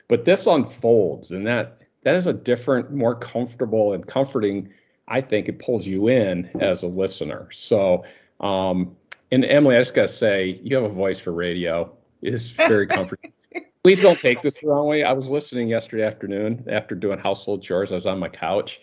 But 0.07 0.25
this 0.25 0.45
unfolds 0.45 1.31
and 1.31 1.47
that 1.47 1.79
that 2.03 2.15
is 2.15 2.27
a 2.27 2.33
different 2.33 2.91
more 2.91 3.15
comfortable 3.15 3.93
and 3.93 4.05
comforting 4.05 4.69
i 5.07 5.21
think 5.21 5.49
it 5.49 5.57
pulls 5.57 5.87
you 5.87 6.07
in 6.07 6.51
as 6.59 6.83
a 6.83 6.87
listener. 6.87 7.49
So 7.51 8.03
um 8.41 8.95
and 9.31 9.43
emily 9.45 9.75
i 9.75 9.79
just 9.79 9.95
got 9.95 10.03
to 10.03 10.07
say 10.07 10.59
you 10.61 10.75
have 10.75 10.85
a 10.85 10.93
voice 10.93 11.19
for 11.19 11.31
radio. 11.31 11.91
It's 12.21 12.51
very 12.51 12.85
comforting 12.97 13.33
please 13.83 14.01
don't 14.01 14.19
take 14.19 14.41
this 14.41 14.61
the 14.61 14.67
wrong 14.67 14.87
way. 14.87 15.03
I 15.03 15.13
was 15.13 15.29
listening 15.29 15.67
yesterday 15.67 16.03
afternoon 16.03 16.63
after 16.69 16.95
doing 16.95 17.19
household 17.19 17.63
chores. 17.63 17.91
I 17.91 17.95
was 17.95 18.05
on 18.05 18.19
my 18.19 18.29
couch 18.29 18.81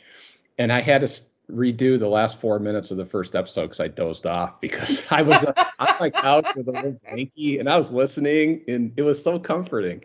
and 0.58 0.72
I 0.72 0.80
had 0.80 1.02
to 1.02 1.22
redo 1.50 1.98
the 1.98 2.08
last 2.08 2.40
four 2.40 2.58
minutes 2.58 2.90
of 2.90 2.96
the 2.98 3.06
first 3.06 3.34
episode 3.34 3.62
because 3.62 3.80
I 3.80 3.88
dozed 3.88 4.26
off 4.26 4.60
because 4.60 5.04
I 5.10 5.22
was 5.22 5.44
on 5.44 5.54
my 6.00 6.10
couch 6.10 6.46
with 6.56 6.68
a 6.68 6.72
little 6.72 6.92
blankie 6.92 7.60
and 7.60 7.68
I 7.68 7.78
was 7.78 7.90
listening 7.90 8.62
and 8.68 8.92
it 8.96 9.02
was 9.02 9.22
so 9.22 9.38
comforting. 9.38 10.04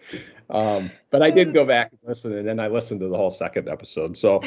Um, 0.50 0.92
but 1.10 1.22
I 1.22 1.32
did 1.32 1.54
go 1.54 1.66
back 1.66 1.92
and 1.92 2.00
listen 2.08 2.38
and 2.38 2.48
then 2.48 2.60
I 2.60 2.68
listened 2.68 3.00
to 3.00 3.08
the 3.08 3.18
whole 3.18 3.32
second 3.32 3.68
episode. 3.68 4.16
So, 4.16 4.42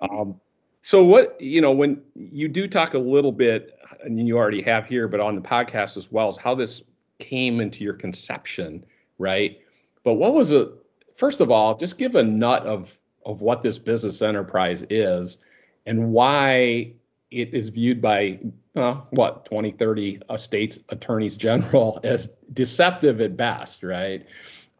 um, 0.00 0.40
so 0.80 1.04
what 1.04 1.38
you 1.38 1.60
know 1.60 1.72
when 1.72 2.00
you 2.14 2.48
do 2.48 2.66
talk 2.66 2.94
a 2.94 2.98
little 2.98 3.32
bit 3.32 3.78
and 4.02 4.26
you 4.26 4.38
already 4.38 4.62
have 4.62 4.86
here, 4.86 5.08
but 5.08 5.20
on 5.20 5.34
the 5.34 5.42
podcast 5.42 5.98
as 5.98 6.10
well, 6.10 6.30
is 6.30 6.38
how 6.38 6.54
this 6.54 6.82
came 7.18 7.60
into 7.60 7.84
your 7.84 7.92
conception, 7.92 8.82
right? 9.18 9.60
But 10.04 10.14
what 10.14 10.34
was 10.34 10.50
it? 10.50 10.68
First 11.14 11.40
of 11.40 11.50
all, 11.50 11.76
just 11.76 11.98
give 11.98 12.14
a 12.14 12.22
nut 12.22 12.64
of 12.66 12.98
of 13.26 13.42
what 13.42 13.62
this 13.62 13.78
business 13.78 14.22
enterprise 14.22 14.84
is 14.88 15.38
and 15.86 16.12
why 16.12 16.92
it 17.30 17.54
is 17.54 17.68
viewed 17.68 18.00
by 18.00 18.40
uh, 18.76 18.94
what 19.10 19.44
20 19.44 19.70
30 19.72 20.20
uh, 20.28 20.36
states 20.36 20.78
attorneys 20.88 21.36
general 21.36 22.00
as 22.04 22.28
deceptive 22.52 23.20
at 23.20 23.36
best 23.36 23.82
right 23.82 24.26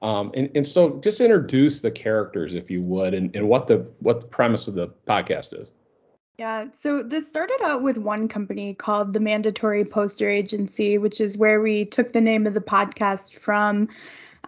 um, 0.03 0.31
and, 0.35 0.51
and 0.55 0.67
so 0.67 0.99
just 1.01 1.21
introduce 1.21 1.81
the 1.81 1.91
characters 1.91 2.55
if 2.55 2.71
you 2.71 2.83
would 2.83 3.13
and, 3.13 3.35
and 3.37 3.47
what 3.49 3.67
the 3.67 3.87
what 3.99 4.21
the 4.21 4.27
premise 4.27 4.69
of 4.69 4.75
the 4.75 4.89
podcast 5.07 5.59
is 5.61 5.71
yeah, 6.39 6.69
so 6.73 7.03
this 7.03 7.27
started 7.27 7.61
out 7.63 7.83
with 7.83 7.99
one 7.99 8.27
company 8.27 8.73
called 8.73 9.13
the 9.13 9.21
Mandatory 9.21 9.85
Poster 9.85 10.27
Agency, 10.27 10.97
which 10.97 11.21
is 11.21 11.37
where 11.37 11.61
we 11.61 11.85
took 11.85 12.15
the 12.15 12.21
name 12.23 12.47
of 12.47 12.55
the 12.55 12.63
podcast 12.63 13.35
from. 13.35 13.91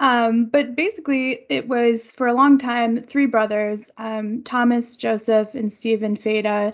Um, 0.01 0.47
but 0.47 0.75
basically, 0.75 1.41
it 1.49 1.69
was 1.69 2.11
for 2.11 2.27
a 2.27 2.35
long 2.35 2.59
time 2.59 3.03
three 3.03 3.27
brothers, 3.27 3.91
um, 3.99 4.43
Thomas, 4.43 4.97
Joseph, 4.97 5.55
and 5.55 5.73
Stephen 5.73 6.17
Fata, 6.17 6.73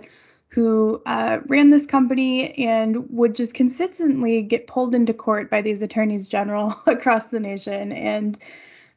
who 0.49 1.03
uh, 1.05 1.39
ran 1.47 1.71
this 1.71 1.85
company 1.85 2.55
and 2.55 3.09
would 3.11 3.35
just 3.35 3.55
consistently 3.55 4.41
get 4.43 4.67
pulled 4.67 4.95
into 4.95 5.13
court 5.13 5.51
by 5.51 5.61
these 5.61 5.83
attorneys 5.83 6.27
general 6.27 6.81
across 6.87 7.27
the 7.27 7.41
nation. 7.41 7.93
And 7.93 8.39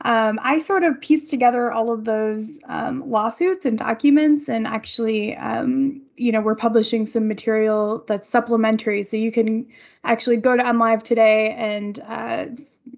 um, 0.04 0.40
I 0.42 0.60
sort 0.60 0.84
of 0.84 1.00
pieced 1.02 1.30
together 1.30 1.72
all 1.72 1.92
of 1.92 2.06
those 2.06 2.60
um, 2.66 3.08
lawsuits 3.08 3.66
and 3.66 3.78
documents, 3.78 4.50
and 4.50 4.66
actually, 4.66 5.36
um, 5.38 6.02
you 6.18 6.32
know, 6.32 6.42
we're 6.42 6.56
publishing 6.56 7.06
some 7.06 7.28
material 7.28 8.04
that's 8.08 8.28
supplementary. 8.28 9.04
So 9.04 9.18
you 9.18 9.32
can 9.32 9.68
actually 10.04 10.38
go 10.38 10.56
to 10.56 10.64
MLive 10.64 11.04
today 11.04 11.52
and 11.52 12.00
uh, 12.08 12.46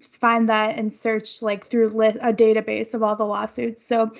find 0.00 0.48
that 0.48 0.76
and 0.76 0.92
search 0.92 1.42
like 1.42 1.66
through 1.66 1.88
li- 1.88 2.18
a 2.20 2.32
database 2.32 2.94
of 2.94 3.02
all 3.02 3.16
the 3.16 3.24
lawsuits. 3.24 3.84
So 3.84 4.12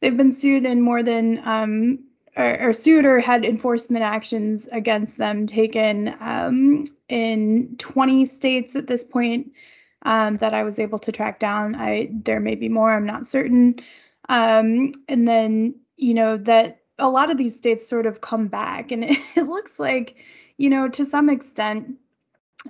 they've 0.00 0.16
been 0.16 0.32
sued 0.32 0.64
in 0.64 0.80
more 0.80 1.02
than 1.02 1.40
um, 1.46 1.98
or, 2.36 2.68
or, 2.68 2.72
sued 2.72 3.04
or 3.04 3.18
had 3.18 3.44
enforcement 3.44 4.04
actions 4.04 4.68
against 4.72 5.18
them 5.18 5.46
taken 5.46 6.14
um, 6.20 6.86
in 7.08 7.74
20 7.78 8.24
states 8.24 8.76
at 8.76 8.86
this 8.86 9.02
point 9.02 9.52
um, 10.02 10.36
that 10.38 10.54
I 10.54 10.62
was 10.62 10.78
able 10.78 10.98
to 11.00 11.12
track 11.12 11.38
down. 11.38 11.74
I 11.74 12.08
there 12.10 12.40
may 12.40 12.54
be 12.54 12.68
more. 12.68 12.92
I'm 12.92 13.06
not 13.06 13.26
certain. 13.26 13.76
Um, 14.28 14.92
and 15.08 15.26
then 15.26 15.74
you 15.96 16.14
know 16.14 16.36
that 16.38 16.80
a 16.98 17.08
lot 17.08 17.30
of 17.30 17.36
these 17.36 17.56
states 17.56 17.88
sort 17.88 18.06
of 18.06 18.20
come 18.20 18.46
back, 18.46 18.90
and 18.90 19.04
it, 19.04 19.18
it 19.36 19.48
looks 19.48 19.78
like 19.78 20.16
you 20.56 20.70
know 20.70 20.88
to 20.88 21.04
some 21.04 21.28
extent 21.28 21.96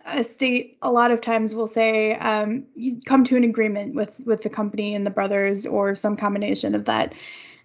a 0.07 0.23
state 0.23 0.79
a 0.83 0.91
lot 0.91 1.11
of 1.11 1.21
times 1.21 1.55
will 1.55 1.67
say 1.67 2.15
um, 2.17 2.65
you 2.75 3.01
come 3.07 3.25
to 3.25 3.37
an 3.37 3.45
agreement 3.45 3.95
with 3.95 4.21
with 4.25 4.43
the 4.43 4.51
company 4.51 4.95
and 4.95 5.07
the 5.07 5.11
brothers 5.11 5.67
or 5.67 5.95
some 5.95 6.17
combination 6.17 6.75
of 6.75 6.85
that 6.85 7.15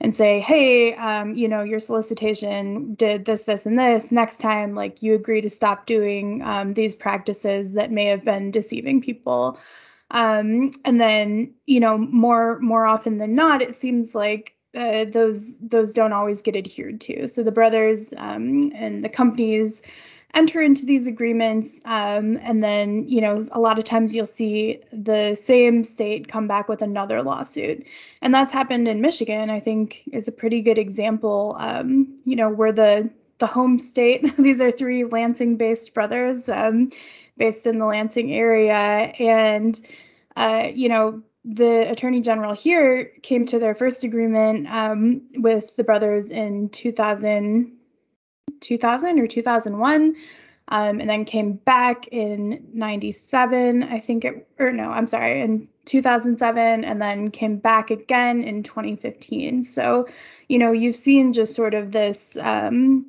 and 0.02 0.16
say 0.16 0.40
hey 0.40 0.94
um, 0.96 1.36
you 1.36 1.48
know 1.48 1.64
your 1.64 1.80
solicitation 1.80 2.96
did 2.96 3.26
this 3.26 3.44
this 3.44 3.66
and 3.66 3.78
this. 3.78 4.12
Next 4.12 4.40
time 4.40 4.74
like 4.74 5.02
you 5.02 5.14
agree 5.14 5.42
to 5.42 5.50
stop 5.50 5.86
doing 5.86 6.42
um, 6.44 6.74
these 6.74 6.96
practices 6.96 7.74
that 7.74 7.92
may 7.92 8.06
have 8.06 8.26
been 8.26 8.52
deceiving 8.52 9.02
people. 9.02 9.60
Um, 10.12 10.72
and 10.84 11.00
then 11.00 11.54
you 11.66 11.80
know 11.80 11.98
more 11.98 12.60
more 12.60 12.86
often 12.86 13.18
than 13.18 13.36
not 13.36 13.62
it 13.62 13.76
seems 13.76 14.16
like 14.16 14.56
uh, 14.76 15.06
those 15.06 15.60
those 15.60 15.94
don't 15.94 16.14
always 16.14 16.42
get 16.42 16.56
adhered 16.56 17.00
to. 17.02 17.28
So 17.28 17.44
the 17.44 17.52
brothers 17.52 18.14
um, 18.18 18.72
and 18.76 19.04
the 19.04 19.10
companies 19.10 19.82
enter 20.36 20.62
into 20.62 20.86
these 20.86 21.08
agreements 21.08 21.80
um, 21.86 22.38
and 22.42 22.62
then 22.62 23.08
you 23.08 23.22
know 23.22 23.44
a 23.52 23.60
lot 23.60 23.80
of 23.80 23.86
times 23.86 24.14
you'll 24.14 24.28
see 24.28 24.80
the 24.92 25.34
same 25.36 25.84
state 25.84 26.28
come 26.28 26.48
back 26.48 26.70
with 26.70 26.82
another 26.82 27.24
lawsuit. 27.24 27.86
And 28.22 28.34
that's 28.34 28.54
happened 28.54 28.88
in 28.88 29.02
michigan 29.02 29.50
i 29.50 29.60
think 29.60 30.04
is 30.12 30.28
a 30.28 30.32
pretty 30.32 30.62
good 30.62 30.78
example 30.78 31.56
um, 31.60 32.08
you 32.26 32.36
know 32.36 32.50
where 32.50 32.72
the 32.72 33.10
the 33.38 33.48
home 33.48 33.80
state 33.80 34.36
these 34.38 34.62
are 34.62 34.72
three 34.72 35.06
lansing 35.06 35.58
based 35.58 35.94
brothers 35.94 36.50
um, 36.50 36.90
based 37.38 37.66
in 37.66 37.80
the 37.80 37.86
lansing 37.86 38.32
area. 38.34 38.74
And 38.74 39.80
uh, 40.36 40.70
you 40.74 40.90
know 40.90 41.22
the 41.44 41.90
attorney 41.92 42.22
general 42.22 42.56
here 42.56 43.12
came 43.22 43.46
to 43.46 43.60
their 43.60 43.76
first 43.76 44.04
agreement 44.04 44.68
um, 44.68 45.22
with 45.36 45.76
the 45.76 45.84
brothers 45.84 46.32
in 46.32 46.70
2000 46.70 47.72
2000 48.66 49.20
or 49.20 49.28
2001 49.28 50.16
um, 50.70 51.00
and 51.00 51.10
then 51.10 51.26
came 51.26 51.54
back 51.54 52.08
in 52.08 52.66
97 52.74 53.84
i 53.84 54.00
think 54.00 54.26
it 54.26 54.48
or 54.60 54.72
no 54.72 54.90
i'm 54.90 55.08
sorry 55.08 55.42
in 55.42 55.68
2007 55.86 56.84
and 56.84 57.02
then 57.02 57.30
came 57.30 57.58
back 57.58 57.92
again 57.92 58.44
in 58.44 58.64
2015 58.64 59.64
so 59.64 60.08
you 60.50 60.58
know 60.58 60.72
you've 60.72 60.96
seen 60.96 61.32
just 61.32 61.56
sort 61.56 61.74
of 61.74 61.92
this 61.92 62.38
um, 62.42 63.06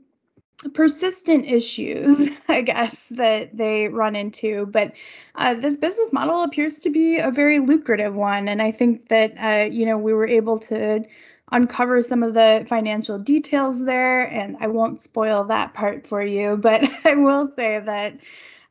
persistent 0.75 1.47
issues 1.47 2.23
i 2.49 2.61
guess 2.61 3.09
that 3.11 3.57
they 3.57 3.89
run 3.89 4.17
into. 4.17 4.67
But 4.67 4.93
uh, 5.35 5.55
this 5.55 5.77
business 5.77 6.13
model 6.13 6.43
appears 6.43 6.77
to 6.77 6.91
be 6.91 7.19
a 7.19 7.31
very 7.31 7.59
lucrative 7.59 8.15
one 8.15 8.49
and 8.49 8.63
i 8.63 8.71
think 8.71 9.09
that 9.09 9.33
uh, 9.39 9.71
you 9.71 9.87
know 9.87 9.99
we 9.99 10.13
were 10.13 10.27
able 10.27 10.59
to 10.61 11.05
uncover 11.53 12.03
some 12.03 12.23
of 12.23 12.35
the 12.35 12.65
financial 12.69 13.19
details 13.19 13.85
there, 13.85 14.23
and 14.23 14.57
I 14.61 14.67
won't 14.69 15.01
spoil 15.01 15.45
that 15.45 15.75
part 15.75 16.07
for 16.07 16.23
you, 16.23 16.57
but 16.61 16.85
I 17.05 17.15
will 17.15 17.53
say 17.57 17.81
that. 17.81 18.19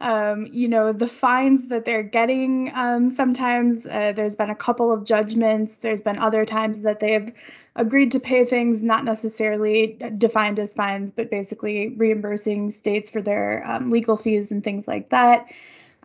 Um, 0.02 0.48
you 0.52 0.68
know, 0.68 0.92
the 0.92 1.08
fines 1.08 1.70
that 1.70 1.86
they're 1.86 2.04
getting 2.04 2.70
um, 2.76 3.10
sometimes, 3.10 3.88
uh, 3.88 4.12
there's 4.14 4.36
been 4.36 4.50
a 4.50 4.56
couple 4.56 4.92
of 4.92 5.06
judgments. 5.06 5.76
There's 5.76 6.02
been 6.02 6.20
other 6.20 6.46
times 6.46 6.82
that 6.82 7.00
they've 7.00 7.32
agreed 7.78 8.12
to 8.12 8.20
pay 8.20 8.44
things 8.44 8.84
not 8.84 9.06
necessarily 9.06 9.98
defined 10.18 10.60
as 10.60 10.74
fines, 10.74 11.12
but 11.12 11.32
basically 11.32 11.96
reimbursing 11.96 12.70
states 12.72 13.10
for 13.10 13.22
their 13.22 13.66
um, 13.66 13.90
legal 13.90 14.18
fees 14.18 14.52
and 14.52 14.66
things 14.66 14.86
like 14.86 15.10
that 15.10 15.48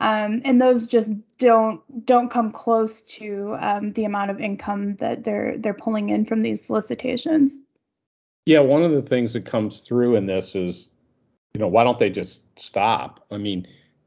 um, 0.00 0.40
and 0.44 0.60
those 0.60 0.86
just 0.86 1.12
don't 1.38 1.80
don't 2.06 2.30
come 2.30 2.50
close 2.50 3.02
to 3.02 3.56
um, 3.60 3.92
the 3.92 4.04
amount 4.04 4.30
of 4.30 4.40
income 4.40 4.96
that 4.96 5.24
they're 5.24 5.56
they're 5.58 5.74
pulling 5.74 6.08
in 6.08 6.24
from 6.24 6.40
these 6.40 6.64
solicitations. 6.64 7.58
Yeah, 8.46 8.60
one 8.60 8.82
of 8.82 8.90
the 8.90 9.02
things 9.02 9.34
that 9.34 9.44
comes 9.44 9.82
through 9.82 10.16
in 10.16 10.26
this 10.26 10.54
is, 10.54 10.90
you 11.52 11.60
know, 11.60 11.68
why 11.68 11.84
don't 11.84 11.98
they 11.98 12.08
just 12.08 12.42
stop? 12.58 13.24
I 13.30 13.36
mean, 13.36 13.66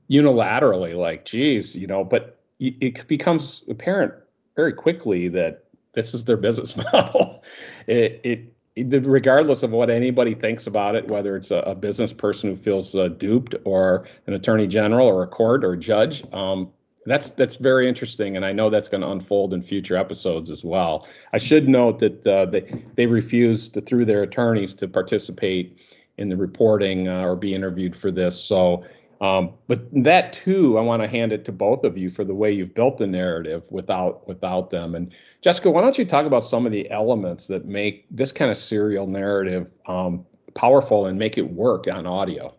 unilaterally, 0.10 0.98
like, 0.98 1.26
geez, 1.26 1.76
you 1.76 1.86
know, 1.86 2.04
but 2.04 2.40
it 2.60 3.08
becomes 3.08 3.64
apparent 3.70 4.14
very 4.56 4.74
quickly 4.74 5.28
that 5.30 5.66
this 5.94 6.14
is 6.14 6.26
their 6.26 6.38
business 6.38 6.76
model. 6.94 7.44
It 7.88 8.20
it 8.24 8.54
regardless 8.78 9.64
of 9.64 9.72
what 9.72 9.90
anybody 9.90 10.34
thinks 10.34 10.68
about 10.68 10.96
it, 10.96 11.10
whether 11.10 11.36
it's 11.36 11.52
a, 11.52 11.58
a 11.58 11.76
business 11.76 12.12
person 12.12 12.50
who 12.50 12.56
feels 12.56 12.96
uh, 12.96 13.08
duped 13.10 13.56
or 13.66 14.06
an 14.28 14.34
attorney 14.34 14.68
general 14.68 15.08
or 15.08 15.24
a 15.24 15.28
court 15.28 15.64
or 15.64 15.74
a 15.74 15.78
judge, 15.78 16.24
um, 16.34 16.72
that's 17.06 17.32
that's 17.32 17.58
very 17.58 17.88
interesting, 17.88 18.38
and 18.38 18.46
I 18.46 18.54
know 18.54 18.70
that's 18.70 18.88
going 18.88 19.02
to 19.02 19.10
unfold 19.10 19.54
in 19.54 19.62
future 19.62 19.98
episodes 19.98 20.50
as 20.50 20.64
well. 20.64 21.06
I 21.34 21.38
should 21.38 21.68
note 21.68 22.00
that 22.00 22.26
uh, 22.26 22.46
they 22.46 22.62
they 22.96 23.06
refused 23.08 23.74
to, 23.74 23.82
through 23.82 24.06
their 24.06 24.24
attorneys 24.24 24.74
to 24.76 24.88
participate 24.88 25.78
in 26.18 26.30
the 26.30 26.38
reporting 26.38 27.08
uh, 27.08 27.24
or 27.24 27.36
be 27.36 27.54
interviewed 27.54 27.96
for 27.96 28.10
this. 28.12 28.42
So 28.42 28.84
um, 29.24 29.54
but 29.68 29.88
that 30.04 30.34
too, 30.34 30.78
I 30.78 30.82
want 30.82 31.02
to 31.02 31.08
hand 31.08 31.32
it 31.32 31.46
to 31.46 31.54
both 31.54 31.86
of 31.86 31.98
you 31.98 32.10
for 32.10 32.26
the 32.26 32.36
way 32.36 32.52
you've 32.52 32.76
built 32.76 32.98
the 32.98 33.08
narrative 33.08 33.64
without 33.72 34.28
without 34.28 34.70
them. 34.70 34.96
And 34.96 35.16
Jessica, 35.42 35.72
why 35.72 35.80
don't 35.80 35.98
you 35.98 36.04
talk 36.04 36.26
about 36.26 36.44
some 36.44 36.66
of 36.66 36.74
the 36.74 36.92
elements 36.92 37.48
that 37.48 37.64
make 37.64 38.06
this 38.12 38.34
kind 38.34 38.52
of 38.52 38.58
serial 38.58 39.08
narrative 39.08 39.72
um, 39.88 40.26
powerful 40.56 41.06
and 41.06 41.18
make 41.18 41.38
it 41.38 41.54
work 41.54 41.88
on 41.88 42.06
audio? 42.06 42.54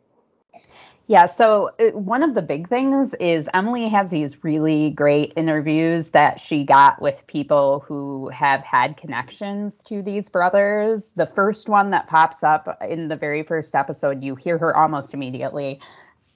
Yeah, 1.07 1.27
so 1.27 1.71
uh, 1.79 1.91
one 1.91 2.23
of 2.23 2.33
the 2.33 2.41
big 2.41 2.67
things 2.71 3.13
is 3.21 3.47
Emily 3.53 3.87
has 3.89 4.09
these 4.09 4.43
really 4.43 4.93
great 4.93 5.35
interviews 5.37 6.11
that 6.11 6.41
she 6.41 6.65
got 6.65 7.03
with 7.03 7.27
people 7.27 7.85
who 7.87 8.31
have 8.31 8.63
had 8.63 8.97
connections 8.97 9.85
to 9.85 10.01
these 10.01 10.31
brothers. 10.31 11.13
The 11.13 11.27
first 11.27 11.69
one 11.69 11.91
that 11.91 12.07
pops 12.07 12.43
up 12.43 12.79
in 12.89 13.09
the 13.09 13.17
very 13.17 13.43
first 13.43 13.75
episode, 13.75 14.25
you 14.25 14.35
hear 14.35 14.57
her 14.57 14.75
almost 14.75 15.13
immediately 15.13 15.79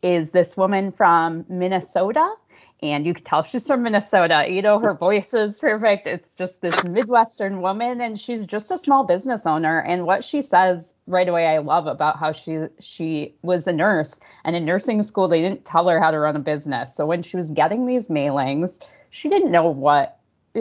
is 0.02 0.30
this 0.30 0.56
woman 0.56 0.90
from 0.90 1.44
Minnesota. 1.48 2.34
And 2.80 3.04
you 3.04 3.12
can 3.12 3.24
tell 3.24 3.42
she's 3.42 3.66
from 3.66 3.82
Minnesota. 3.82 4.46
You 4.48 4.62
know, 4.62 4.78
her 4.78 4.94
voice 4.94 5.34
is 5.34 5.58
perfect. 5.58 6.06
It's 6.06 6.32
just 6.32 6.62
this 6.62 6.76
Midwestern 6.84 7.60
woman, 7.60 8.00
and 8.00 8.20
she's 8.20 8.46
just 8.46 8.70
a 8.70 8.78
small 8.78 9.02
business 9.02 9.46
owner. 9.46 9.80
And 9.80 10.06
what 10.06 10.22
she 10.22 10.42
says 10.42 10.94
right 11.08 11.28
away, 11.28 11.48
I 11.48 11.58
love 11.58 11.88
about 11.88 12.20
how 12.20 12.30
she 12.30 12.66
she 12.78 13.34
was 13.42 13.66
a 13.66 13.72
nurse, 13.72 14.20
and 14.44 14.54
in 14.54 14.64
nursing 14.64 15.02
school, 15.02 15.26
they 15.26 15.42
didn't 15.42 15.64
tell 15.64 15.88
her 15.88 15.98
how 15.98 16.12
to 16.12 16.20
run 16.20 16.36
a 16.36 16.38
business. 16.38 16.94
So 16.94 17.04
when 17.04 17.24
she 17.24 17.36
was 17.36 17.50
getting 17.50 17.86
these 17.86 18.08
mailings, 18.08 18.80
she 19.10 19.28
didn't 19.28 19.50
know 19.50 19.68
what 19.68 20.18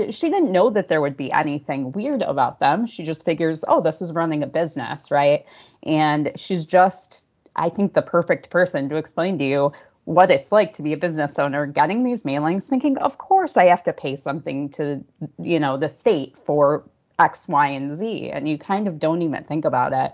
she 0.09 0.29
didn't 0.29 0.51
know 0.51 0.69
that 0.71 0.89
there 0.89 1.01
would 1.01 1.17
be 1.17 1.31
anything 1.31 1.91
weird 1.91 2.21
about 2.23 2.59
them. 2.59 2.85
She 2.85 3.03
just 3.03 3.25
figures, 3.25 3.63
oh, 3.67 3.81
this 3.81 4.01
is 4.01 4.11
running 4.11 4.43
a 4.43 4.47
business, 4.47 5.11
right? 5.11 5.45
And 5.83 6.31
she's 6.35 6.65
just 6.65 7.23
I 7.57 7.69
think, 7.69 7.93
the 7.93 8.01
perfect 8.01 8.49
person 8.49 8.89
to 8.89 8.95
explain 8.95 9.37
to 9.39 9.43
you 9.43 9.71
what 10.05 10.31
it's 10.31 10.53
like 10.53 10.71
to 10.73 10.81
be 10.81 10.93
a 10.93 10.97
business 10.97 11.37
owner 11.37 11.65
getting 11.65 12.03
these 12.03 12.23
mailings 12.23 12.63
thinking 12.63 12.97
of 12.99 13.17
course 13.17 13.57
i 13.57 13.65
have 13.65 13.83
to 13.83 13.91
pay 13.91 14.15
something 14.15 14.69
to 14.69 15.03
you 15.37 15.59
know 15.59 15.75
the 15.75 15.89
state 15.89 16.37
for 16.37 16.89
x 17.19 17.47
y 17.47 17.67
and 17.67 17.93
z 17.95 18.29
and 18.29 18.47
you 18.47 18.57
kind 18.57 18.87
of 18.87 18.99
don't 18.99 19.21
even 19.21 19.43
think 19.43 19.65
about 19.65 19.93
it. 19.93 20.13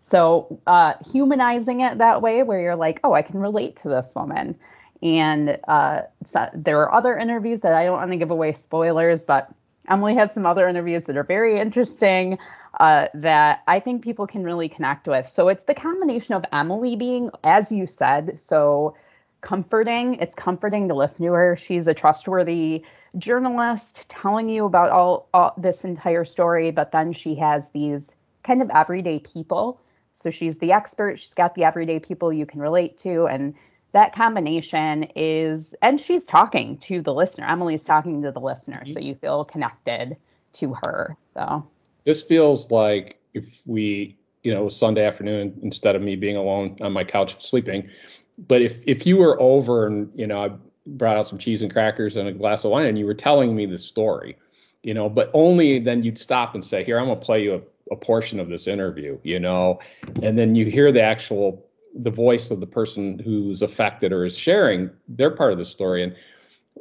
So 0.00 0.60
uh, 0.66 0.94
humanizing 1.12 1.80
it 1.80 1.98
that 1.98 2.22
way 2.22 2.42
where 2.42 2.60
you're 2.60 2.76
like 2.76 3.00
oh 3.04 3.14
i 3.14 3.22
can 3.22 3.38
relate 3.40 3.76
to 3.76 3.88
this 3.88 4.12
woman. 4.14 4.56
And 5.02 5.58
uh, 5.66 6.02
there 6.54 6.80
are 6.80 6.94
other 6.94 7.16
interviews 7.18 7.62
that 7.62 7.74
i 7.74 7.84
don't 7.84 7.96
want 7.96 8.10
to 8.10 8.16
give 8.16 8.30
away 8.30 8.52
spoilers 8.52 9.24
but 9.24 9.48
emily 9.88 10.14
has 10.14 10.32
some 10.32 10.46
other 10.46 10.68
interviews 10.68 11.06
that 11.06 11.16
are 11.16 11.24
very 11.24 11.58
interesting 11.58 12.38
uh, 12.80 13.08
that 13.14 13.62
I 13.66 13.80
think 13.80 14.02
people 14.02 14.26
can 14.26 14.44
really 14.44 14.68
connect 14.68 15.06
with. 15.06 15.28
So 15.28 15.48
it's 15.48 15.64
the 15.64 15.74
combination 15.74 16.34
of 16.34 16.44
Emily 16.52 16.96
being, 16.96 17.30
as 17.44 17.70
you 17.70 17.86
said, 17.86 18.38
so 18.38 18.94
comforting. 19.42 20.14
It's 20.14 20.34
comforting 20.34 20.88
to 20.88 20.94
listen 20.94 21.26
to 21.26 21.32
her. 21.32 21.56
She's 21.56 21.86
a 21.86 21.94
trustworthy 21.94 22.82
journalist 23.18 24.08
telling 24.08 24.48
you 24.48 24.64
about 24.64 24.90
all, 24.90 25.28
all 25.34 25.52
this 25.58 25.84
entire 25.84 26.24
story, 26.24 26.70
but 26.70 26.92
then 26.92 27.12
she 27.12 27.34
has 27.34 27.70
these 27.70 28.16
kind 28.42 28.62
of 28.62 28.70
everyday 28.74 29.18
people. 29.20 29.80
So 30.14 30.30
she's 30.30 30.58
the 30.58 30.72
expert. 30.72 31.18
She's 31.18 31.34
got 31.34 31.54
the 31.54 31.64
everyday 31.64 32.00
people 32.00 32.32
you 32.32 32.46
can 32.46 32.60
relate 32.60 32.96
to, 32.98 33.26
and 33.26 33.54
that 33.92 34.14
combination 34.14 35.04
is, 35.16 35.74
and 35.82 36.00
she's 36.00 36.24
talking 36.24 36.78
to 36.78 37.02
the 37.02 37.12
listener. 37.12 37.46
Emily's 37.46 37.84
talking 37.84 38.22
to 38.22 38.32
the 38.32 38.40
listener, 38.40 38.82
mm-hmm. 38.84 38.92
so 38.92 39.00
you 39.00 39.14
feel 39.14 39.44
connected 39.44 40.16
to 40.54 40.74
her. 40.84 41.16
So 41.18 41.66
this 42.04 42.22
feels 42.22 42.70
like 42.70 43.18
if 43.34 43.60
we, 43.66 44.16
you 44.42 44.52
know, 44.52 44.68
Sunday 44.68 45.04
afternoon 45.04 45.58
instead 45.62 45.96
of 45.96 46.02
me 46.02 46.16
being 46.16 46.36
alone 46.36 46.76
on 46.80 46.92
my 46.92 47.04
couch 47.04 47.44
sleeping. 47.44 47.88
But 48.48 48.62
if 48.62 48.80
if 48.86 49.06
you 49.06 49.16
were 49.16 49.40
over 49.40 49.86
and 49.86 50.10
you 50.14 50.26
know 50.26 50.44
I 50.44 50.50
brought 50.86 51.16
out 51.16 51.26
some 51.26 51.38
cheese 51.38 51.62
and 51.62 51.72
crackers 51.72 52.16
and 52.16 52.28
a 52.28 52.32
glass 52.32 52.64
of 52.64 52.70
wine 52.70 52.86
and 52.86 52.98
you 52.98 53.06
were 53.06 53.14
telling 53.14 53.54
me 53.54 53.66
the 53.66 53.78
story, 53.78 54.36
you 54.82 54.94
know, 54.94 55.08
but 55.08 55.30
only 55.32 55.78
then 55.78 56.02
you'd 56.02 56.18
stop 56.18 56.54
and 56.54 56.64
say, 56.64 56.82
"Here, 56.82 56.98
I'm 56.98 57.06
gonna 57.06 57.20
play 57.20 57.42
you 57.42 57.54
a, 57.54 57.92
a 57.92 57.96
portion 57.96 58.40
of 58.40 58.48
this 58.48 58.66
interview," 58.66 59.18
you 59.22 59.38
know, 59.38 59.78
and 60.22 60.38
then 60.38 60.54
you 60.54 60.64
hear 60.64 60.90
the 60.90 61.02
actual 61.02 61.64
the 61.94 62.10
voice 62.10 62.50
of 62.50 62.60
the 62.60 62.66
person 62.66 63.18
who's 63.18 63.62
affected 63.62 64.12
or 64.12 64.24
is 64.24 64.36
sharing 64.36 64.90
their 65.08 65.30
part 65.30 65.52
of 65.52 65.58
the 65.58 65.64
story 65.64 66.02
and 66.02 66.16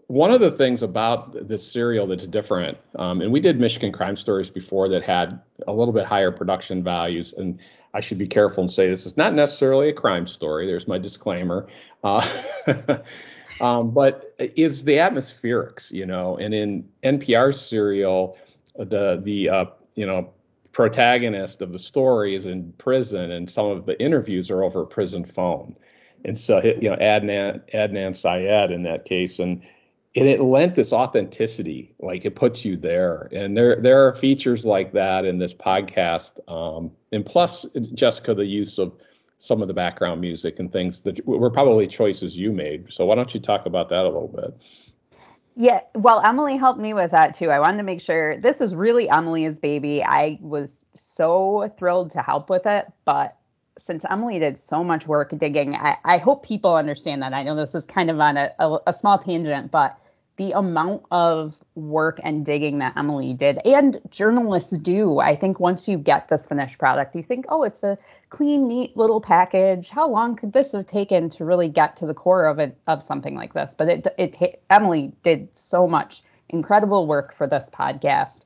one 0.07 0.31
of 0.31 0.39
the 0.41 0.51
things 0.51 0.83
about 0.83 1.47
this 1.47 1.69
serial 1.69 2.07
that's 2.07 2.27
different, 2.27 2.77
um, 2.95 3.21
and 3.21 3.31
we 3.31 3.39
did 3.39 3.59
Michigan 3.59 3.91
crime 3.91 4.15
stories 4.15 4.49
before 4.49 4.89
that 4.89 5.03
had 5.03 5.39
a 5.67 5.73
little 5.73 5.93
bit 5.93 6.05
higher 6.05 6.31
production 6.31 6.83
values, 6.83 7.33
and 7.37 7.59
I 7.93 7.99
should 7.99 8.17
be 8.17 8.27
careful 8.27 8.61
and 8.61 8.71
say 8.71 8.87
this 8.87 9.05
is 9.05 9.17
not 9.17 9.33
necessarily 9.33 9.89
a 9.89 9.93
crime 9.93 10.27
story. 10.27 10.65
There's 10.65 10.87
my 10.87 10.97
disclaimer. 10.97 11.67
Uh, 12.03 12.27
um, 13.61 13.91
but 13.91 14.33
is 14.39 14.83
the 14.83 14.93
atmospherics, 14.93 15.91
you 15.91 16.05
know, 16.05 16.37
and 16.37 16.53
in 16.53 16.87
NPR 17.03 17.53
serial, 17.53 18.37
the 18.77 19.21
the 19.23 19.49
uh, 19.49 19.65
you 19.95 20.05
know 20.05 20.29
protagonist 20.71 21.61
of 21.61 21.73
the 21.73 21.79
story 21.79 22.33
is 22.35 22.45
in 22.45 22.71
prison, 22.77 23.31
and 23.31 23.49
some 23.49 23.65
of 23.65 23.85
the 23.85 24.01
interviews 24.01 24.49
are 24.49 24.63
over 24.63 24.81
a 24.81 24.87
prison 24.87 25.25
phone. 25.25 25.75
And 26.23 26.37
so, 26.37 26.61
you 26.61 26.89
know, 26.89 26.95
Adnan 26.97 27.61
Adnan 27.73 28.15
Syed 28.15 28.71
in 28.71 28.83
that 28.83 29.05
case, 29.05 29.39
and 29.39 29.61
and 30.15 30.27
it 30.27 30.41
lent 30.41 30.75
this 30.75 30.91
authenticity, 30.91 31.93
like 31.99 32.25
it 32.25 32.35
puts 32.35 32.65
you 32.65 32.75
there. 32.75 33.29
And 33.31 33.55
there 33.55 33.77
there 33.77 34.05
are 34.05 34.15
features 34.15 34.65
like 34.65 34.91
that 34.93 35.25
in 35.25 35.37
this 35.37 35.53
podcast, 35.53 36.39
um, 36.51 36.91
and 37.11 37.25
plus, 37.25 37.65
Jessica, 37.93 38.33
the 38.33 38.45
use 38.45 38.77
of 38.77 38.93
some 39.37 39.61
of 39.61 39.67
the 39.67 39.73
background 39.73 40.21
music 40.21 40.59
and 40.59 40.71
things 40.71 41.01
that 41.01 41.25
were 41.25 41.49
probably 41.49 41.87
choices 41.87 42.37
you 42.37 42.51
made. 42.51 42.91
So 42.93 43.05
why 43.05 43.15
don't 43.15 43.33
you 43.33 43.39
talk 43.39 43.65
about 43.65 43.89
that 43.89 44.01
a 44.01 44.09
little 44.09 44.27
bit? 44.27 44.55
Yeah, 45.55 45.81
well, 45.95 46.21
Emily 46.21 46.57
helped 46.57 46.79
me 46.79 46.93
with 46.93 47.11
that 47.11 47.35
too. 47.35 47.49
I 47.49 47.59
wanted 47.59 47.77
to 47.77 47.83
make 47.83 48.01
sure 48.01 48.37
this 48.37 48.59
was 48.59 48.75
really 48.75 49.09
Emily's 49.09 49.59
baby. 49.59 50.03
I 50.03 50.37
was 50.41 50.85
so 50.93 51.73
thrilled 51.77 52.11
to 52.11 52.21
help 52.21 52.49
with 52.49 52.65
it, 52.65 52.85
but 53.03 53.35
since 53.77 54.03
Emily 54.09 54.39
did 54.39 54.57
so 54.57 54.83
much 54.83 55.07
work 55.07 55.31
digging, 55.37 55.75
I, 55.75 55.97
I 56.03 56.17
hope 56.17 56.45
people 56.45 56.75
understand 56.75 57.21
that. 57.21 57.33
I 57.33 57.43
know 57.43 57.55
this 57.55 57.75
is 57.75 57.85
kind 57.85 58.09
of 58.09 58.19
on 58.19 58.37
a, 58.37 58.51
a, 58.59 58.77
a 58.87 58.93
small 58.93 59.17
tangent, 59.17 59.71
but 59.71 59.97
the 60.37 60.51
amount 60.53 61.03
of 61.11 61.57
work 61.75 62.19
and 62.23 62.45
digging 62.45 62.79
that 62.79 62.97
Emily 62.97 63.33
did 63.33 63.59
and 63.65 63.99
journalists 64.09 64.77
do. 64.77 65.19
I 65.19 65.35
think 65.35 65.59
once 65.59 65.87
you 65.87 65.97
get 65.97 66.29
this 66.29 66.47
finished 66.47 66.79
product, 66.79 67.15
you 67.15 67.21
think, 67.21 67.45
oh, 67.49 67.63
it's 67.63 67.83
a 67.83 67.97
clean, 68.29 68.67
neat 68.67 68.95
little 68.97 69.21
package. 69.21 69.89
How 69.89 70.09
long 70.09 70.35
could 70.35 70.53
this 70.53 70.71
have 70.71 70.85
taken 70.85 71.29
to 71.31 71.45
really 71.45 71.69
get 71.69 71.95
to 71.97 72.05
the 72.05 72.13
core 72.13 72.45
of 72.45 72.59
it 72.59 72.77
of 72.87 73.03
something 73.03 73.35
like 73.35 73.53
this? 73.53 73.75
But 73.77 73.89
it 73.89 74.07
it 74.17 74.61
Emily 74.69 75.11
did 75.23 75.49
so 75.55 75.87
much 75.87 76.23
incredible 76.49 77.07
work 77.07 77.33
for 77.33 77.45
this 77.45 77.69
podcast. 77.69 78.41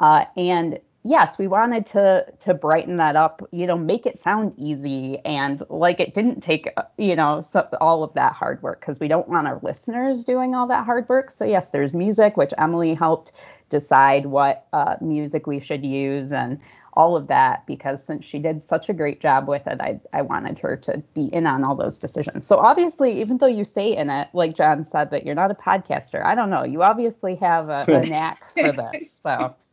Uh, 0.00 0.24
and 0.36 0.80
yes, 1.06 1.38
we 1.38 1.46
wanted 1.46 1.86
to 1.86 2.26
to 2.40 2.54
brighten 2.54 2.96
that 2.96 3.16
up, 3.16 3.42
you 3.52 3.66
know, 3.66 3.76
make 3.76 4.06
it 4.06 4.18
sound 4.18 4.52
easy 4.58 5.18
and 5.24 5.62
like 5.68 6.00
it 6.00 6.12
didn't 6.14 6.40
take, 6.40 6.68
uh, 6.76 6.82
you 6.98 7.14
know, 7.14 7.40
so, 7.40 7.68
all 7.80 8.02
of 8.02 8.12
that 8.14 8.32
hard 8.32 8.60
work 8.62 8.80
because 8.80 8.98
we 8.98 9.08
don't 9.08 9.28
want 9.28 9.46
our 9.46 9.60
listeners 9.62 10.24
doing 10.24 10.54
all 10.54 10.66
that 10.66 10.84
hard 10.84 11.08
work. 11.08 11.30
So 11.30 11.44
yes, 11.44 11.70
there's 11.70 11.94
music, 11.94 12.36
which 12.36 12.52
Emily 12.58 12.94
helped 12.94 13.32
decide 13.68 14.26
what 14.26 14.66
uh, 14.72 14.96
music 15.00 15.46
we 15.46 15.60
should 15.60 15.84
use 15.84 16.32
and 16.32 16.60
all 16.94 17.14
of 17.14 17.28
that 17.28 17.66
because 17.66 18.02
since 18.02 18.24
she 18.24 18.38
did 18.38 18.62
such 18.62 18.88
a 18.88 18.94
great 18.94 19.20
job 19.20 19.46
with 19.46 19.66
it, 19.66 19.80
I, 19.80 20.00
I 20.14 20.22
wanted 20.22 20.58
her 20.60 20.76
to 20.78 21.02
be 21.14 21.26
in 21.26 21.46
on 21.46 21.62
all 21.62 21.76
those 21.76 21.98
decisions. 21.98 22.46
So 22.46 22.56
obviously, 22.56 23.20
even 23.20 23.38
though 23.38 23.46
you 23.46 23.64
say 23.64 23.94
in 23.94 24.08
it, 24.08 24.28
like 24.32 24.54
John 24.54 24.84
said, 24.84 25.10
that 25.10 25.26
you're 25.26 25.34
not 25.34 25.50
a 25.50 25.54
podcaster, 25.54 26.24
I 26.24 26.34
don't 26.34 26.48
know, 26.48 26.64
you 26.64 26.82
obviously 26.82 27.36
have 27.36 27.68
a, 27.68 27.84
a 27.86 28.06
knack 28.06 28.50
for 28.52 28.72
this. 28.72 29.12
So 29.12 29.54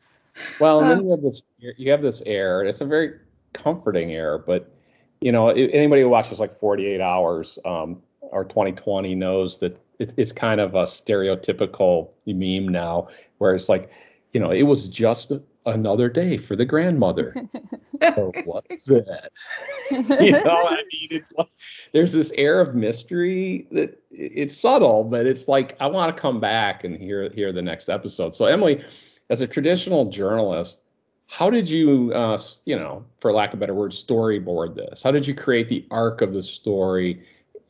well, 0.59 0.81
and 0.81 0.91
then 0.91 1.05
you 1.05 1.11
have 1.11 1.21
this 1.21 1.41
you 1.59 1.91
have 1.91 2.01
this 2.01 2.21
air. 2.25 2.63
It's 2.63 2.81
a 2.81 2.85
very 2.85 3.19
comforting 3.53 4.11
air, 4.11 4.37
but 4.37 4.73
you 5.21 5.31
know 5.31 5.49
anybody 5.49 6.01
who 6.01 6.09
watches 6.09 6.39
like 6.39 6.59
48 6.59 7.01
Hours 7.01 7.59
um, 7.65 8.01
or 8.21 8.43
2020 8.43 9.15
knows 9.15 9.57
that 9.59 9.79
it, 9.99 10.13
it's 10.17 10.31
kind 10.31 10.59
of 10.59 10.75
a 10.75 10.83
stereotypical 10.83 12.11
meme 12.25 12.71
now, 12.71 13.07
where 13.37 13.55
it's 13.55 13.69
like, 13.69 13.89
you 14.33 14.39
know, 14.39 14.51
it 14.51 14.63
was 14.63 14.87
just 14.87 15.31
another 15.65 16.09
day 16.09 16.37
for 16.37 16.55
the 16.55 16.65
grandmother. 16.65 17.35
or 18.17 18.31
what's 18.43 18.85
that? 18.85 19.31
you 19.91 20.31
know, 20.31 20.67
I 20.67 20.75
mean, 20.75 21.07
it's 21.11 21.31
like 21.37 21.47
there's 21.93 22.11
this 22.11 22.31
air 22.31 22.59
of 22.59 22.75
mystery 22.75 23.67
that 23.71 24.01
it's 24.11 24.55
subtle, 24.55 25.03
but 25.03 25.25
it's 25.25 25.47
like 25.47 25.77
I 25.79 25.87
want 25.87 26.15
to 26.15 26.21
come 26.21 26.39
back 26.39 26.83
and 26.83 26.97
hear 26.97 27.29
hear 27.29 27.51
the 27.51 27.61
next 27.61 27.89
episode. 27.89 28.35
So 28.35 28.45
Emily 28.45 28.83
as 29.30 29.42
a 29.42 29.48
traditional 29.48 30.10
journalist, 30.10 30.80
how 31.27 31.50
did 31.50 31.70
you, 31.70 32.12
uh, 32.13 32.38
you 32.65 32.75
know, 32.75 33.03
for 33.20 33.32
lack 33.32 33.53
of 33.53 33.60
a 33.60 33.60
better 33.60 33.74
word, 33.74 33.92
storyboard 33.92 34.75
this? 34.75 35.01
How 35.01 35.12
did 35.12 35.25
you 35.25 35.34
create 35.34 35.70
the 35.70 35.86
arc 35.89 36.22
of 36.22 36.34
the 36.34 36.44
story 36.44 37.24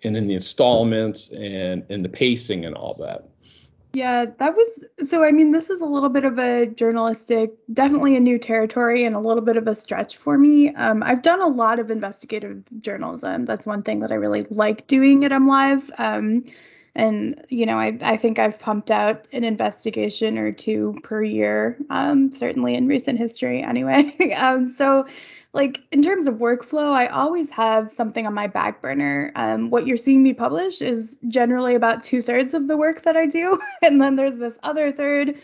and 0.03 0.17
in 0.17 0.27
the 0.27 0.33
installments 0.33 1.29
and 1.29 1.85
in 1.89 2.01
the 2.01 2.09
pacing 2.09 2.65
and 2.65 2.75
all 2.75 2.95
that? 2.95 3.29
Yeah, 3.93 4.25
that 4.39 4.55
was 4.55 4.85
so. 5.07 5.23
I 5.23 5.31
mean, 5.31 5.51
this 5.51 5.69
is 5.69 5.79
a 5.79 5.85
little 5.85 6.09
bit 6.09 6.25
of 6.25 6.39
a 6.39 6.65
journalistic, 6.65 7.53
definitely 7.73 8.15
a 8.15 8.19
new 8.19 8.39
territory 8.39 9.05
and 9.05 9.15
a 9.15 9.19
little 9.19 9.43
bit 9.43 9.55
of 9.55 9.67
a 9.67 9.75
stretch 9.75 10.17
for 10.17 10.35
me. 10.35 10.73
Um, 10.73 11.03
I've 11.03 11.21
done 11.21 11.39
a 11.39 11.47
lot 11.47 11.77
of 11.77 11.91
investigative 11.91 12.63
journalism. 12.81 13.45
That's 13.45 13.67
one 13.67 13.83
thing 13.83 13.99
that 13.99 14.11
I 14.11 14.15
really 14.15 14.47
like 14.49 14.87
doing 14.87 15.23
at 15.25 15.31
MLive. 15.31 15.91
Um, 15.99 16.43
and 16.95 17.43
you 17.49 17.65
know 17.65 17.77
I, 17.77 17.97
I 18.01 18.17
think 18.17 18.39
i've 18.39 18.59
pumped 18.59 18.91
out 18.91 19.27
an 19.31 19.43
investigation 19.43 20.37
or 20.37 20.51
two 20.51 20.97
per 21.03 21.23
year 21.23 21.77
um, 21.89 22.31
certainly 22.31 22.75
in 22.75 22.87
recent 22.87 23.17
history 23.17 23.63
anyway. 23.63 24.15
Um, 24.35 24.65
so 24.65 25.05
like 25.53 25.81
in 25.91 26.01
terms 26.01 26.27
of 26.27 26.35
workflow 26.35 26.91
i 26.91 27.07
always 27.07 27.49
have 27.51 27.91
something 27.91 28.25
on 28.25 28.33
my 28.33 28.47
back 28.47 28.81
burner. 28.81 29.31
Um, 29.35 29.69
what 29.69 29.85
you're 29.85 29.97
seeing 29.97 30.23
me 30.23 30.33
publish 30.33 30.81
is 30.81 31.17
generally 31.27 31.75
about 31.75 32.03
two-thirds 32.03 32.53
of 32.53 32.67
the 32.67 32.77
work 32.77 33.03
that 33.03 33.15
i 33.15 33.25
do. 33.25 33.59
And 33.81 34.01
then 34.01 34.15
there's 34.15 34.37
this 34.37 34.57
other 34.63 34.91
third 34.91 35.35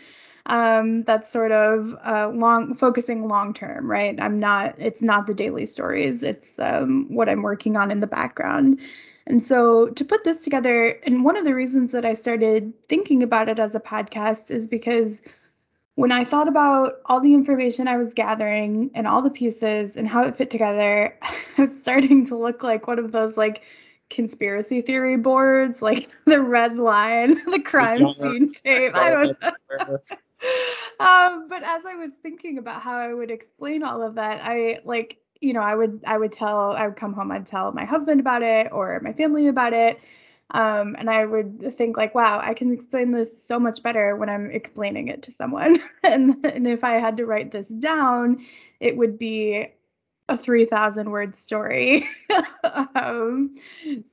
um, 0.46 1.02
that's 1.04 1.30
sort 1.30 1.52
of 1.52 1.94
uh, 2.04 2.30
long 2.34 2.74
focusing 2.74 3.28
long 3.28 3.54
term 3.54 3.90
right? 3.90 4.20
I'm 4.20 4.40
not 4.40 4.74
it's 4.78 5.02
not 5.02 5.26
the 5.26 5.34
daily 5.34 5.66
stories. 5.66 6.22
It's 6.22 6.58
um, 6.58 7.06
what 7.08 7.28
i'm 7.28 7.42
working 7.42 7.76
on 7.76 7.90
in 7.90 8.00
the 8.00 8.06
background 8.06 8.80
and 9.30 9.40
so 9.40 9.86
to 9.86 10.04
put 10.04 10.24
this 10.24 10.42
together, 10.42 10.88
and 11.04 11.24
one 11.24 11.36
of 11.36 11.44
the 11.44 11.54
reasons 11.54 11.92
that 11.92 12.04
I 12.04 12.14
started 12.14 12.72
thinking 12.88 13.22
about 13.22 13.48
it 13.48 13.60
as 13.60 13.76
a 13.76 13.80
podcast 13.80 14.50
is 14.50 14.66
because 14.66 15.22
when 15.94 16.10
I 16.10 16.24
thought 16.24 16.48
about 16.48 16.94
all 17.04 17.20
the 17.20 17.32
information 17.32 17.86
I 17.86 17.96
was 17.96 18.12
gathering 18.12 18.90
and 18.92 19.06
all 19.06 19.22
the 19.22 19.30
pieces 19.30 19.96
and 19.96 20.08
how 20.08 20.24
it 20.24 20.36
fit 20.36 20.50
together, 20.50 21.16
I 21.22 21.62
was 21.62 21.80
starting 21.80 22.26
to 22.26 22.36
look 22.36 22.64
like 22.64 22.88
one 22.88 22.98
of 22.98 23.12
those 23.12 23.36
like 23.36 23.62
conspiracy 24.08 24.82
theory 24.82 25.16
boards, 25.16 25.80
like 25.80 26.10
the 26.24 26.42
red 26.42 26.76
line, 26.76 27.40
the 27.52 27.60
crime 27.60 28.12
scene 28.14 28.52
tape. 28.52 28.96
I 28.96 29.10
don't 29.10 29.40
know. 29.40 29.98
um, 30.98 31.48
but 31.48 31.62
as 31.62 31.86
I 31.86 31.94
was 31.94 32.10
thinking 32.20 32.58
about 32.58 32.82
how 32.82 32.98
I 32.98 33.14
would 33.14 33.30
explain 33.30 33.84
all 33.84 34.02
of 34.02 34.16
that, 34.16 34.40
I 34.42 34.80
like 34.84 35.19
you 35.40 35.52
know, 35.52 35.62
I 35.62 35.74
would 35.74 36.02
I 36.06 36.18
would 36.18 36.32
tell 36.32 36.72
I 36.72 36.86
would 36.86 36.96
come 36.96 37.12
home 37.12 37.32
I'd 37.32 37.46
tell 37.46 37.72
my 37.72 37.84
husband 37.84 38.20
about 38.20 38.42
it 38.42 38.68
or 38.72 39.00
my 39.00 39.12
family 39.12 39.48
about 39.48 39.72
it. 39.72 40.00
Um, 40.52 40.96
and 40.98 41.08
I 41.08 41.24
would 41.24 41.74
think 41.74 41.96
like, 41.96 42.14
wow, 42.14 42.40
I 42.40 42.54
can 42.54 42.72
explain 42.72 43.12
this 43.12 43.42
so 43.42 43.60
much 43.60 43.82
better 43.82 44.16
when 44.16 44.28
I'm 44.28 44.50
explaining 44.50 45.08
it 45.08 45.22
to 45.22 45.32
someone. 45.32 45.78
and, 46.02 46.44
and 46.44 46.66
if 46.66 46.82
I 46.82 46.94
had 46.94 47.18
to 47.18 47.26
write 47.26 47.52
this 47.52 47.68
down, 47.68 48.44
it 48.80 48.96
would 48.96 49.18
be 49.18 49.68
a 50.28 50.36
3000 50.36 51.10
word 51.10 51.34
story 51.34 52.08
um, 52.94 53.56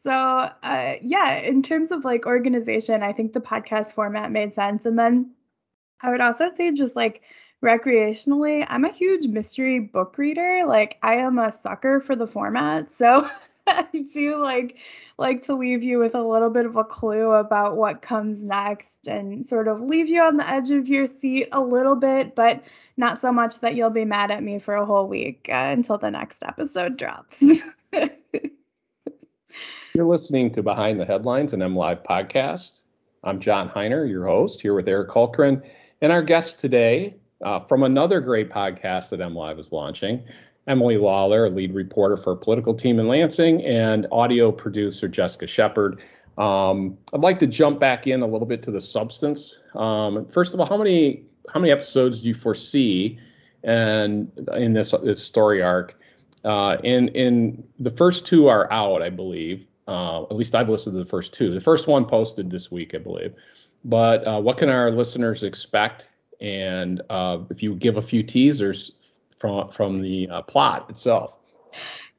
so 0.01 0.11
uh, 0.11 0.95
yeah 1.01 1.37
in 1.37 1.61
terms 1.61 1.91
of 1.91 2.03
like 2.03 2.25
organization 2.25 3.03
i 3.03 3.13
think 3.13 3.33
the 3.33 3.39
podcast 3.39 3.93
format 3.93 4.31
made 4.31 4.51
sense 4.51 4.87
and 4.87 4.97
then 4.97 5.29
i 6.01 6.09
would 6.09 6.19
also 6.19 6.49
say 6.55 6.71
just 6.71 6.95
like 6.95 7.21
recreationally, 7.63 8.65
I'm 8.69 8.85
a 8.85 8.91
huge 8.91 9.27
mystery 9.27 9.79
book 9.79 10.17
reader. 10.17 10.63
Like 10.65 10.97
I 11.01 11.15
am 11.15 11.39
a 11.39 11.51
sucker 11.51 11.99
for 11.99 12.15
the 12.15 12.27
format. 12.27 12.89
So 12.97 13.29
I 13.69 13.85
do 14.13 14.41
like 14.41 14.77
like 15.17 15.41
to 15.43 15.53
leave 15.53 15.83
you 15.83 15.99
with 15.99 16.15
a 16.15 16.21
little 16.21 16.49
bit 16.49 16.65
of 16.65 16.77
a 16.77 16.85
clue 16.85 17.31
about 17.31 17.75
what 17.75 18.01
comes 18.01 18.43
next 18.43 19.07
and 19.09 19.45
sort 19.45 19.67
of 19.67 19.81
leave 19.81 20.07
you 20.07 20.21
on 20.21 20.37
the 20.37 20.49
edge 20.49 20.71
of 20.71 20.87
your 20.87 21.05
seat 21.05 21.49
a 21.51 21.59
little 21.59 21.97
bit, 21.97 22.33
but 22.33 22.63
not 22.95 23.17
so 23.17 23.31
much 23.31 23.59
that 23.59 23.75
you'll 23.75 23.89
be 23.89 24.05
mad 24.05 24.31
at 24.31 24.41
me 24.41 24.57
for 24.57 24.75
a 24.75 24.85
whole 24.85 25.07
week 25.07 25.47
uh, 25.49 25.67
until 25.71 25.97
the 25.97 26.09
next 26.09 26.43
episode 26.43 26.95
drops. 26.95 27.43
You're 29.93 30.05
listening 30.05 30.51
to 30.51 30.63
Behind 30.63 30.99
the 30.99 31.05
Headlines, 31.05 31.53
an 31.53 31.73
Live 31.73 32.03
podcast. 32.03 32.83
I'm 33.23 33.39
John 33.39 33.67
Hiner, 33.67 34.07
your 34.07 34.25
host, 34.25 34.61
here 34.61 34.75
with 34.75 34.87
Eric 34.87 35.09
Hultgren. 35.09 35.61
And 36.01 36.11
our 36.11 36.21
guest 36.21 36.59
today 36.59 37.15
uh, 37.43 37.59
from 37.61 37.83
another 37.83 38.19
great 38.19 38.49
podcast 38.49 39.09
that 39.09 39.19
MLive 39.19 39.59
is 39.59 39.71
launching. 39.71 40.23
Emily 40.67 40.97
Lawler, 40.97 41.49
lead 41.49 41.73
reporter 41.73 42.17
for 42.17 42.35
political 42.35 42.73
team 42.73 42.99
in 42.99 43.07
Lansing, 43.07 43.63
and 43.63 44.05
audio 44.11 44.51
producer 44.51 45.07
Jessica 45.07 45.47
Shepard. 45.47 46.01
Um, 46.37 46.97
I'd 47.13 47.21
like 47.21 47.39
to 47.39 47.47
jump 47.47 47.79
back 47.79 48.05
in 48.05 48.21
a 48.21 48.27
little 48.27 48.45
bit 48.45 48.61
to 48.63 48.71
the 48.71 48.81
substance. 48.81 49.59
Um, 49.75 50.25
first 50.27 50.53
of 50.53 50.59
all, 50.59 50.65
how 50.65 50.77
many 50.77 51.23
how 51.53 51.59
many 51.59 51.71
episodes 51.71 52.21
do 52.21 52.27
you 52.27 52.33
foresee, 52.33 53.17
and 53.63 54.29
in 54.55 54.73
this 54.73 54.93
this 55.03 55.23
story 55.23 55.61
arc? 55.61 55.97
Uh, 56.43 56.77
in 56.83 57.07
in 57.09 57.63
the 57.79 57.91
first 57.91 58.25
two 58.25 58.47
are 58.47 58.71
out, 58.71 59.01
I 59.01 59.09
believe. 59.09 59.65
Uh, 59.87 60.23
at 60.23 60.35
least 60.35 60.53
I've 60.53 60.67
listened 60.67 60.95
to 60.95 60.99
the 60.99 61.09
first 61.09 61.33
two. 61.33 61.53
The 61.53 61.61
first 61.61 61.87
one 61.87 62.05
posted 62.05 62.49
this 62.49 62.69
week, 62.69 62.93
I 62.93 62.97
believe. 62.97 63.33
But 63.85 64.27
uh, 64.27 64.41
what 64.41 64.57
can 64.57 64.69
our 64.69 64.91
listeners 64.91 65.43
expect 65.43 66.09
and 66.41 67.01
uh, 67.09 67.39
if 67.49 67.63
you 67.63 67.75
give 67.75 67.97
a 67.97 68.01
few 68.01 68.23
teasers 68.23 68.91
from 69.39 69.69
from 69.69 70.01
the 70.01 70.29
uh, 70.29 70.41
plot 70.43 70.89
itself. 70.89 71.33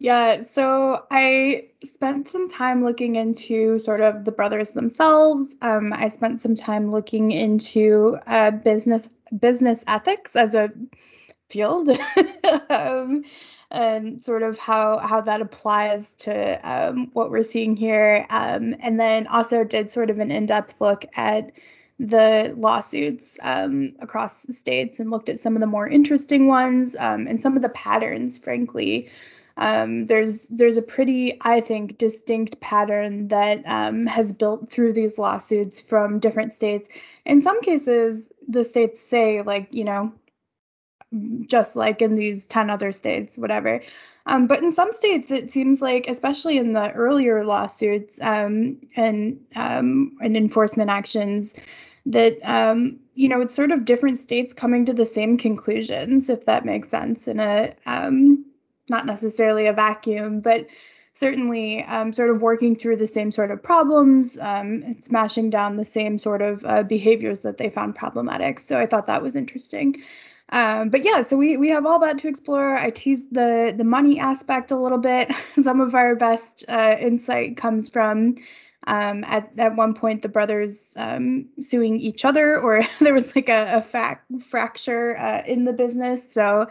Yeah, 0.01 0.43
so 0.43 1.05
I 1.11 1.67
spent 1.83 2.29
some 2.29 2.49
time 2.49 2.85
looking 2.85 3.17
into 3.17 3.81
sort 3.81 4.01
of 4.01 4.25
the 4.25 4.31
brothers 4.31 4.71
themselves. 4.71 5.53
Um, 5.61 5.93
I 5.93 6.07
spent 6.07 6.41
some 6.41 6.55
time 6.55 6.93
looking 6.93 7.33
into 7.33 8.19
uh, 8.29 8.53
business 8.53 9.09
business 9.41 9.83
ethics 9.89 10.37
as 10.37 10.55
a 10.55 10.71
field, 11.49 11.91
um, 12.71 13.25
and 13.73 14.23
sort 14.23 14.45
of 14.45 14.57
how 14.57 14.99
how 14.99 15.21
that 15.23 15.41
applies 15.41 16.15
to 16.15 16.61
um, 16.63 17.11
what 17.13 17.33
we're 17.33 17.43
seeing 17.43 17.77
here. 17.77 18.25
Um, 18.31 18.77
and 18.79 19.01
then 19.01 19.27
also 19.27 19.65
did 19.65 19.91
sort 19.91 20.11
of 20.11 20.21
an 20.21 20.31
in 20.31 20.47
depth 20.47 20.77
look 20.81 21.07
at 21.17 21.51
the 21.99 22.55
lawsuits 22.57 23.39
um, 23.43 23.93
across 24.01 24.43
the 24.43 24.53
states 24.53 25.01
and 25.01 25.11
looked 25.11 25.29
at 25.29 25.39
some 25.39 25.55
of 25.57 25.61
the 25.61 25.67
more 25.67 25.89
interesting 25.89 26.47
ones 26.47 26.95
um, 26.99 27.27
and 27.27 27.43
some 27.43 27.57
of 27.57 27.63
the 27.63 27.69
patterns, 27.71 28.39
frankly. 28.39 29.11
Um, 29.57 30.07
there's 30.07 30.47
there's 30.49 30.77
a 30.77 30.83
pretty, 30.83 31.37
I 31.43 31.61
think, 31.61 31.99
distinct 31.99 32.61
pattern 32.61 33.27
that 33.29 33.63
um, 33.67 34.07
has 34.07 34.33
built 34.33 34.71
through 34.71 34.93
these 34.93 35.19
lawsuits 35.19 35.81
from 35.81 36.21
different 36.21 36.53
states. 36.53 36.89
In 37.25 37.41
some 37.41 37.61
cases, 37.63 38.31
the 38.47 38.63
states 38.63 39.01
say 39.01 39.43
like 39.43 39.75
you 39.75 39.83
know, 39.83 40.13
just 41.47 41.75
like 41.75 42.01
in 42.01 42.15
these 42.15 42.47
ten 42.47 42.71
other 42.71 42.93
states, 42.93 43.37
whatever. 43.37 43.81
Um, 44.27 44.47
but 44.47 44.63
in 44.63 44.71
some 44.71 44.93
states, 44.93 45.31
it 45.31 45.51
seems 45.51 45.81
like, 45.81 46.07
especially 46.07 46.59
in 46.59 46.75
the 46.75 46.93
earlier 46.93 47.45
lawsuits 47.45 48.21
um, 48.21 48.79
and 48.95 49.41
um, 49.57 50.17
and 50.21 50.37
enforcement 50.37 50.91
actions, 50.91 51.55
that 52.09 52.39
um, 52.43 52.99
you 53.15 53.29
know 53.29 53.41
it's 53.41 53.55
sort 53.55 53.73
of 53.73 53.85
different 53.85 54.19
states 54.19 54.53
coming 54.53 54.85
to 54.87 54.93
the 54.93 55.07
same 55.07 55.37
conclusions, 55.37 56.29
if 56.29 56.47
that 56.47 56.65
makes 56.65 56.89
sense, 56.89 57.29
in 57.29 57.41
a 57.41 57.75
um, 57.87 58.45
not 58.89 59.07
necessarily 59.07 59.67
a 59.67 59.73
vacuum, 59.73 60.41
but 60.41 60.67
certainly 61.13 61.83
um, 61.85 62.13
sort 62.13 62.31
of 62.31 62.41
working 62.41 62.77
through 62.77 62.97
the 62.97 63.07
same 63.07 63.31
sort 63.31 63.51
of 63.51 63.63
problems, 63.63 64.39
um, 64.39 64.95
smashing 65.03 65.51
down 65.51 65.77
the 65.77 65.85
same 65.85 66.17
sort 66.17 66.41
of 66.41 66.65
uh, 66.65 66.83
behaviors 66.83 67.41
that 67.41 67.59
they 67.59 67.69
found 67.69 67.95
problematic. 67.95 68.61
So 68.61 68.79
I 68.79 68.87
thought 68.87 69.07
that 69.09 69.23
was 69.23 69.35
interesting. 69.35 70.01
Um, 70.51 70.89
but 70.89 71.05
yeah, 71.05 71.23
so 71.23 71.37
we 71.37 71.57
we 71.57 71.69
have 71.69 71.85
all 71.85 71.99
that 71.99 72.19
to 72.19 72.29
explore. 72.29 72.79
I 72.79 72.91
teased 72.91 73.35
the 73.35 73.75
the 73.77 73.85
money 73.85 74.19
aspect 74.19 74.71
a 74.71 74.79
little 74.79 74.99
bit. 74.99 75.31
Some 75.63 75.81
of 75.81 75.95
our 75.95 76.15
best 76.15 76.65
uh, 76.69 76.97
insight 76.99 77.57
comes 77.57 77.91
from 77.91 78.37
um, 78.89 79.23
at 79.25 79.51
at 79.59 79.77
one 79.77 79.95
point 79.95 80.23
the 80.23 80.29
brothers 80.29 80.95
um, 80.97 81.47
suing 81.61 82.01
each 82.01 82.25
other, 82.25 82.59
or 82.59 82.83
there 83.01 83.15
was 83.15 83.37
like 83.37 83.49
a, 83.49 83.85
a 83.93 84.41
fracture 84.41 85.17
uh, 85.19 85.43
in 85.47 85.65
the 85.65 85.73
business. 85.73 86.33
So 86.33 86.67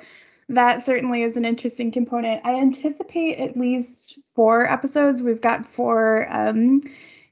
that 0.49 0.82
certainly 0.84 1.23
is 1.23 1.38
an 1.38 1.45
interesting 1.45 1.91
component. 1.91 2.41
I 2.45 2.60
anticipate 2.60 3.38
at 3.38 3.58
least 3.58 4.17
four 4.36 4.69
episodes. 4.69 5.21
We've 5.21 5.41
got 5.41 5.65
four 5.65 6.27
um, 6.32 6.82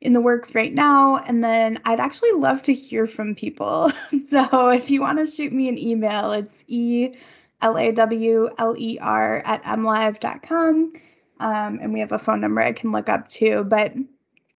in 0.02 0.14
the 0.14 0.22
works 0.22 0.54
right 0.54 0.74
now. 0.74 1.18
And 1.18 1.44
then 1.44 1.80
I'd 1.86 2.00
actually 2.00 2.34
love 2.34 2.62
to 2.64 2.74
hear 2.74 3.08
from 3.08 3.34
people. 3.34 3.92
so 4.30 4.70
if 4.70 4.92
you 4.92 5.02
want 5.02 5.18
to 5.20 5.26
shoot 5.26 5.52
me 5.52 5.70
an 5.70 5.78
email, 5.78 6.32
it's 6.32 6.64
e 6.68 7.16
l 7.62 7.78
a 7.78 7.92
w 7.92 8.50
l 8.58 8.76
e 8.78 9.00
r 9.00 9.42
at 9.46 9.64
mlive.com. 9.64 10.94
Um, 11.40 11.80
and 11.82 11.94
we 11.94 12.00
have 12.02 12.12
a 12.12 12.20
phone 12.20 12.42
number 12.42 12.62
I 12.62 12.74
can 12.74 12.92
look 12.92 13.10
up 13.10 13.28
too. 13.30 13.64
But 13.64 13.94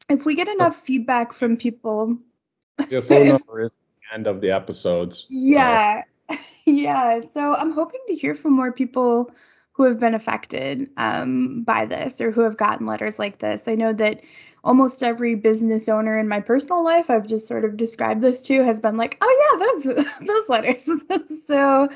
if 0.09 0.25
we 0.25 0.35
get 0.35 0.49
enough 0.49 0.81
feedback 0.81 1.33
from 1.33 1.57
people, 1.57 2.17
the 2.91 3.03
phone 3.03 3.29
number 3.29 3.63
is 3.63 3.71
the 3.71 4.15
end 4.15 4.27
of 4.27 4.41
the 4.41 4.51
episodes. 4.51 5.27
Yeah. 5.29 6.03
Uh, 6.29 6.37
yeah, 6.67 7.21
so 7.35 7.55
I'm 7.55 7.73
hoping 7.73 8.01
to 8.09 8.15
hear 8.15 8.35
from 8.35 8.53
more 8.53 8.73
people 8.73 9.31
who 9.73 9.85
have 9.85 10.01
been 10.01 10.15
affected 10.15 10.89
um, 10.97 11.63
by 11.63 11.85
this 11.85 12.21
or 12.21 12.31
who 12.31 12.41
have 12.41 12.57
gotten 12.57 12.87
letters 12.87 13.19
like 13.19 13.39
this. 13.39 13.69
I 13.69 13.75
know 13.75 13.93
that 13.93 14.23
almost 14.65 15.03
every 15.03 15.35
business 15.35 15.89
owner 15.89 16.19
in 16.19 16.27
my 16.27 16.41
personal 16.41 16.83
life 16.83 17.11
I've 17.11 17.27
just 17.27 17.47
sort 17.47 17.65
of 17.65 17.77
described 17.77 18.23
this 18.23 18.43
to 18.43 18.65
has 18.65 18.81
been 18.81 18.97
like, 18.97 19.19
oh 19.21 19.83
yeah, 19.85 19.95
those 19.95 20.07
those 20.27 20.49
letters. 20.49 20.91
so 21.45 21.89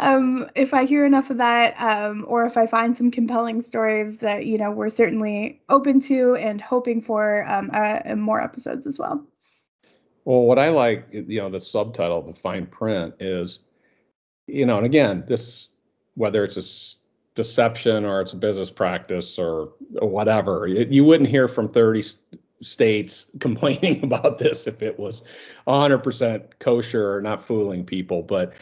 um, 0.00 0.48
if 0.54 0.74
I 0.74 0.84
hear 0.84 1.04
enough 1.04 1.30
of 1.30 1.38
that, 1.38 1.74
um, 1.80 2.24
or 2.28 2.46
if 2.46 2.56
I 2.56 2.66
find 2.66 2.96
some 2.96 3.10
compelling 3.10 3.60
stories 3.60 4.18
that 4.18 4.46
you 4.46 4.58
know 4.58 4.70
we're 4.70 4.90
certainly 4.90 5.60
open 5.68 6.00
to 6.00 6.36
and 6.36 6.60
hoping 6.60 7.00
for 7.00 7.48
um, 7.48 7.70
uh, 7.72 8.14
more 8.16 8.40
episodes 8.40 8.86
as 8.86 8.98
well. 8.98 9.24
Well, 10.24 10.42
what 10.42 10.58
I 10.58 10.68
like, 10.68 11.06
you 11.10 11.40
know, 11.40 11.48
the 11.48 11.60
subtitle, 11.60 12.20
the 12.22 12.34
fine 12.34 12.66
print 12.66 13.14
is 13.18 13.60
you 14.48 14.66
know, 14.66 14.78
and 14.78 14.86
again, 14.86 15.24
this 15.28 15.68
whether 16.14 16.42
it's 16.42 16.56
a 16.56 17.36
deception 17.36 18.04
or 18.04 18.20
it's 18.20 18.32
a 18.32 18.36
business 18.36 18.70
practice 18.70 19.38
or, 19.38 19.72
or 20.00 20.08
whatever, 20.08 20.66
it, 20.66 20.88
you 20.88 21.04
wouldn't 21.04 21.28
hear 21.28 21.46
from 21.46 21.68
30 21.68 22.02
states 22.60 23.30
complaining 23.40 24.02
about 24.02 24.38
this 24.38 24.66
if 24.66 24.82
it 24.82 24.98
was 24.98 25.22
100% 25.68 26.42
kosher 26.58 27.14
or 27.14 27.20
not 27.20 27.40
fooling 27.40 27.84
people. 27.84 28.22
But 28.22 28.54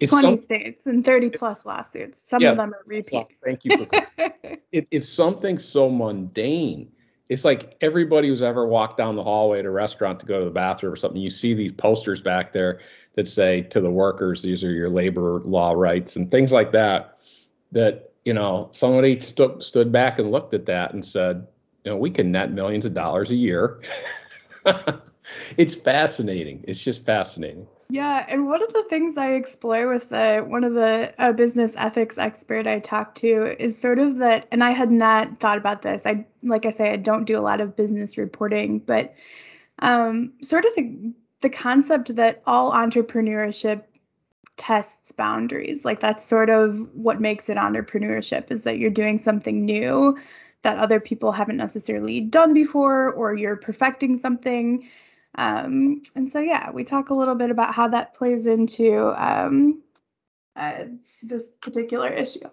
it's 0.00 0.10
20 0.10 0.36
some, 0.36 0.42
states 0.42 0.86
and 0.86 1.04
30 1.04 1.30
plus 1.30 1.66
lawsuits. 1.66 2.20
Some 2.26 2.42
yeah, 2.42 2.50
of 2.50 2.56
them 2.56 2.72
are 2.72 2.82
repeats. 2.86 3.38
Thank 3.44 3.64
you. 3.64 3.86
For, 3.86 3.88
it, 4.72 4.88
it's 4.90 5.08
something 5.08 5.58
so 5.58 5.90
mundane. 5.90 6.90
It's 7.28 7.44
like 7.44 7.76
everybody 7.80 8.28
who's 8.28 8.42
ever 8.42 8.66
walked 8.66 8.96
down 8.96 9.16
the 9.16 9.22
hallway 9.22 9.58
at 9.58 9.64
a 9.64 9.70
restaurant 9.70 10.20
to 10.20 10.26
go 10.26 10.38
to 10.38 10.44
the 10.44 10.50
bathroom 10.50 10.92
or 10.92 10.96
something, 10.96 11.20
you 11.20 11.30
see 11.30 11.54
these 11.54 11.72
posters 11.72 12.20
back 12.20 12.52
there 12.52 12.80
that 13.14 13.26
say 13.28 13.62
to 13.62 13.80
the 13.80 13.90
workers, 13.90 14.42
these 14.42 14.62
are 14.62 14.70
your 14.70 14.90
labor 14.90 15.40
law 15.40 15.72
rights 15.72 16.16
and 16.16 16.30
things 16.30 16.52
like 16.52 16.72
that. 16.72 17.18
That, 17.72 18.12
you 18.24 18.34
know, 18.34 18.68
somebody 18.72 19.18
st- 19.20 19.62
stood 19.62 19.90
back 19.90 20.18
and 20.18 20.30
looked 20.30 20.54
at 20.54 20.66
that 20.66 20.92
and 20.92 21.04
said, 21.04 21.46
you 21.84 21.90
know, 21.90 21.96
we 21.96 22.10
can 22.10 22.30
net 22.30 22.52
millions 22.52 22.86
of 22.86 22.94
dollars 22.94 23.30
a 23.30 23.36
year. 23.36 23.82
it's 25.56 25.74
fascinating. 25.74 26.64
It's 26.66 26.82
just 26.82 27.04
fascinating. 27.04 27.66
Yeah, 27.90 28.24
and 28.28 28.46
one 28.46 28.62
of 28.62 28.72
the 28.72 28.84
things 28.88 29.16
I 29.16 29.32
explore 29.32 29.88
with 29.88 30.08
the 30.08 30.44
one 30.46 30.64
of 30.64 30.72
the 30.74 31.14
uh, 31.18 31.32
business 31.32 31.74
ethics 31.76 32.16
expert 32.18 32.66
I 32.66 32.80
talked 32.80 33.16
to 33.18 33.62
is 33.62 33.78
sort 33.78 33.98
of 33.98 34.16
that, 34.18 34.48
and 34.50 34.64
I 34.64 34.70
had 34.70 34.90
not 34.90 35.38
thought 35.38 35.58
about 35.58 35.82
this. 35.82 36.02
I 36.06 36.26
like 36.42 36.64
I 36.66 36.70
say, 36.70 36.92
I 36.92 36.96
don't 36.96 37.24
do 37.26 37.38
a 37.38 37.42
lot 37.42 37.60
of 37.60 37.76
business 37.76 38.16
reporting, 38.16 38.78
but 38.80 39.14
um, 39.80 40.32
sort 40.42 40.64
of 40.64 40.74
the 40.76 41.12
the 41.42 41.50
concept 41.50 42.14
that 42.16 42.42
all 42.46 42.72
entrepreneurship 42.72 43.84
tests 44.56 45.12
boundaries. 45.12 45.84
Like 45.84 46.00
that's 46.00 46.24
sort 46.24 46.48
of 46.50 46.88
what 46.94 47.20
makes 47.20 47.48
it 47.48 47.56
entrepreneurship 47.58 48.50
is 48.50 48.62
that 48.62 48.78
you're 48.78 48.90
doing 48.90 49.18
something 49.18 49.64
new 49.64 50.16
that 50.62 50.78
other 50.78 51.00
people 51.00 51.32
haven't 51.32 51.58
necessarily 51.58 52.20
done 52.20 52.54
before, 52.54 53.10
or 53.12 53.34
you're 53.34 53.56
perfecting 53.56 54.16
something. 54.16 54.88
Um, 55.36 56.02
and 56.14 56.30
so, 56.30 56.40
yeah, 56.40 56.70
we 56.70 56.84
talk 56.84 57.10
a 57.10 57.14
little 57.14 57.34
bit 57.34 57.50
about 57.50 57.74
how 57.74 57.88
that 57.88 58.14
plays 58.14 58.46
into 58.46 59.12
um, 59.16 59.82
uh, 60.56 60.84
this 61.22 61.48
particular 61.60 62.08
issue. 62.08 62.48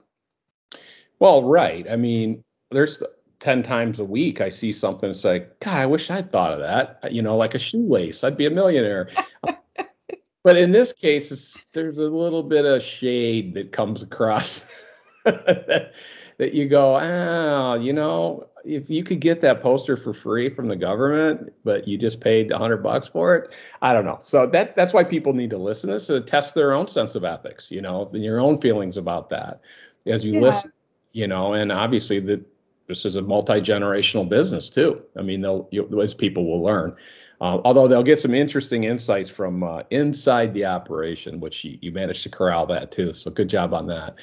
Well, 1.19 1.43
right. 1.43 1.85
I 1.89 1.95
mean, 1.95 2.43
there's 2.71 3.03
10 3.39 3.63
times 3.63 3.99
a 3.99 4.05
week 4.05 4.39
I 4.39 4.49
see 4.49 4.71
something 4.71 5.09
it's 5.09 5.23
like, 5.23 5.59
God, 5.59 5.77
I 5.77 5.85
wish 5.85 6.09
I'd 6.09 6.31
thought 6.31 6.53
of 6.53 6.59
that. 6.59 7.11
You 7.11 7.21
know, 7.21 7.37
like 7.37 7.55
a 7.55 7.59
shoelace, 7.59 8.23
I'd 8.23 8.37
be 8.37 8.45
a 8.45 8.51
millionaire. 8.51 9.09
but 10.43 10.57
in 10.57 10.71
this 10.71 10.93
case, 10.93 11.57
there's 11.73 11.99
a 11.99 12.09
little 12.09 12.43
bit 12.43 12.65
of 12.65 12.81
shade 12.81 13.53
that 13.55 13.71
comes 13.71 14.01
across 14.01 14.65
that, 15.25 15.93
that 16.37 16.53
you 16.53 16.69
go, 16.69 16.99
oh, 16.99 17.75
you 17.75 17.93
know, 17.93 18.47
if 18.63 18.89
you 18.89 19.03
could 19.03 19.19
get 19.19 19.41
that 19.41 19.61
poster 19.61 19.95
for 19.95 20.13
free 20.13 20.49
from 20.49 20.67
the 20.67 20.75
government, 20.75 21.53
but 21.63 21.87
you 21.87 21.97
just 21.97 22.21
paid 22.21 22.51
a 22.51 22.57
hundred 22.57 22.83
bucks 22.83 23.07
for 23.07 23.35
it, 23.35 23.53
I 23.81 23.93
don't 23.93 24.05
know. 24.05 24.19
So 24.23 24.47
that 24.47 24.75
that's 24.75 24.93
why 24.93 25.03
people 25.03 25.33
need 25.33 25.49
to 25.51 25.57
listen 25.57 25.89
to 25.89 25.93
this 25.95 26.07
to 26.07 26.21
test 26.21 26.55
their 26.55 26.73
own 26.73 26.87
sense 26.87 27.15
of 27.15 27.23
ethics, 27.23 27.71
you 27.71 27.81
know, 27.81 28.09
and 28.13 28.23
your 28.23 28.39
own 28.39 28.59
feelings 28.59 28.97
about 28.97 29.29
that 29.29 29.61
as 30.05 30.25
you 30.25 30.33
yeah. 30.33 30.41
listen, 30.41 30.71
you 31.13 31.27
know, 31.27 31.53
and 31.53 31.71
obviously 31.71 32.19
the 32.19 32.43
this 32.87 33.05
is 33.05 33.15
a 33.15 33.21
multi-generational 33.21 34.27
business 34.27 34.69
too. 34.69 35.01
I 35.17 35.21
mean, 35.21 35.41
they'll 35.41 35.67
you, 35.71 35.87
those 35.89 36.13
people 36.13 36.45
will 36.45 36.61
learn. 36.61 36.95
Uh, 37.39 37.59
although 37.65 37.87
they'll 37.87 38.03
get 38.03 38.19
some 38.19 38.35
interesting 38.35 38.83
insights 38.83 39.29
from 39.29 39.63
uh, 39.63 39.81
inside 39.89 40.53
the 40.53 40.63
operation, 40.63 41.39
which 41.39 41.63
you, 41.63 41.75
you, 41.81 41.91
managed 41.91 42.21
to 42.21 42.29
corral 42.29 42.67
that 42.67 42.91
too. 42.91 43.13
So 43.13 43.31
good 43.31 43.49
job 43.49 43.73
on 43.73 43.87
that. 43.87 44.13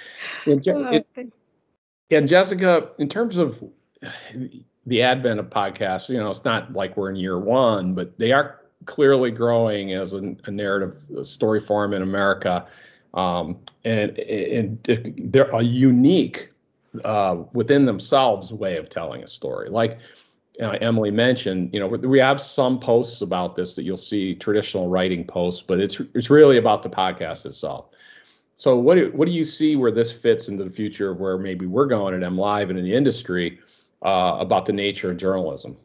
And, 0.47 0.69
oh, 0.69 0.87
it, 0.93 1.33
and 2.11 2.29
Jessica, 2.29 2.91
in 2.99 3.09
terms 3.09 3.37
of 3.37 3.61
the 4.87 5.03
advent 5.03 5.41
of 5.41 5.51
podcasts, 5.51 6.09
you 6.09 6.19
know, 6.19 6.31
it's 6.31 6.45
not 6.45 6.73
like 6.73 6.97
we're 6.97 7.11
in 7.11 7.17
year 7.17 7.39
one, 7.39 7.95
but 7.95 8.19
they 8.19 8.33
are 8.33 8.61
clearly 8.85 9.31
growing 9.31 9.93
as 9.93 10.15
a, 10.15 10.35
a 10.45 10.51
narrative 10.51 11.05
story 11.23 11.61
form 11.61 11.93
in 11.93 12.03
America. 12.03 12.67
Um, 13.15 13.59
and, 13.85 14.19
and 14.19 14.79
they're 15.33 15.51
a 15.51 15.63
unique 15.63 16.53
uh, 17.05 17.43
within 17.53 17.87
themselves 17.87 18.53
way 18.53 18.77
of 18.77 18.89
telling 18.89 19.23
a 19.23 19.27
story. 19.27 19.69
Like 19.69 19.99
uh, 20.63 20.77
Emily 20.81 21.11
mentioned, 21.11 21.71
you 21.73 21.81
know, 21.81 21.87
we 21.87 22.19
have 22.19 22.41
some 22.41 22.79
posts 22.79 23.21
about 23.21 23.57
this 23.57 23.75
that 23.77 23.85
you'll 23.85 23.97
see 23.97 24.35
traditional 24.35 24.89
writing 24.89 25.25
posts, 25.25 25.63
but 25.63 25.81
it's 25.81 26.01
it's 26.15 26.31
really 26.31 26.57
about 26.57 26.83
the 26.83 26.91
podcast 26.91 27.47
itself. 27.47 27.87
So 28.55 28.77
what 28.77 28.97
do, 28.97 29.11
what 29.15 29.27
do 29.27 29.33
you 29.33 29.45
see 29.45 29.77
where 29.77 29.93
this 29.93 30.13
fits 30.13 30.49
into 30.49 30.65
the 30.65 30.71
future 30.71 31.11
of 31.11 31.21
where 31.21 31.39
maybe 31.39 31.67
we're 31.67 31.87
going 31.87 32.15
at 32.15 32.23
M 32.23 32.37
Live 32.37 32.71
and 32.71 32.79
in 32.79 32.85
the 32.85 32.95
industry 32.95 33.59
uh, 34.03 34.37
about 34.39 34.67
the 34.67 34.73
nature 34.73 35.11
of 35.11 35.17
journalism? 35.17 35.77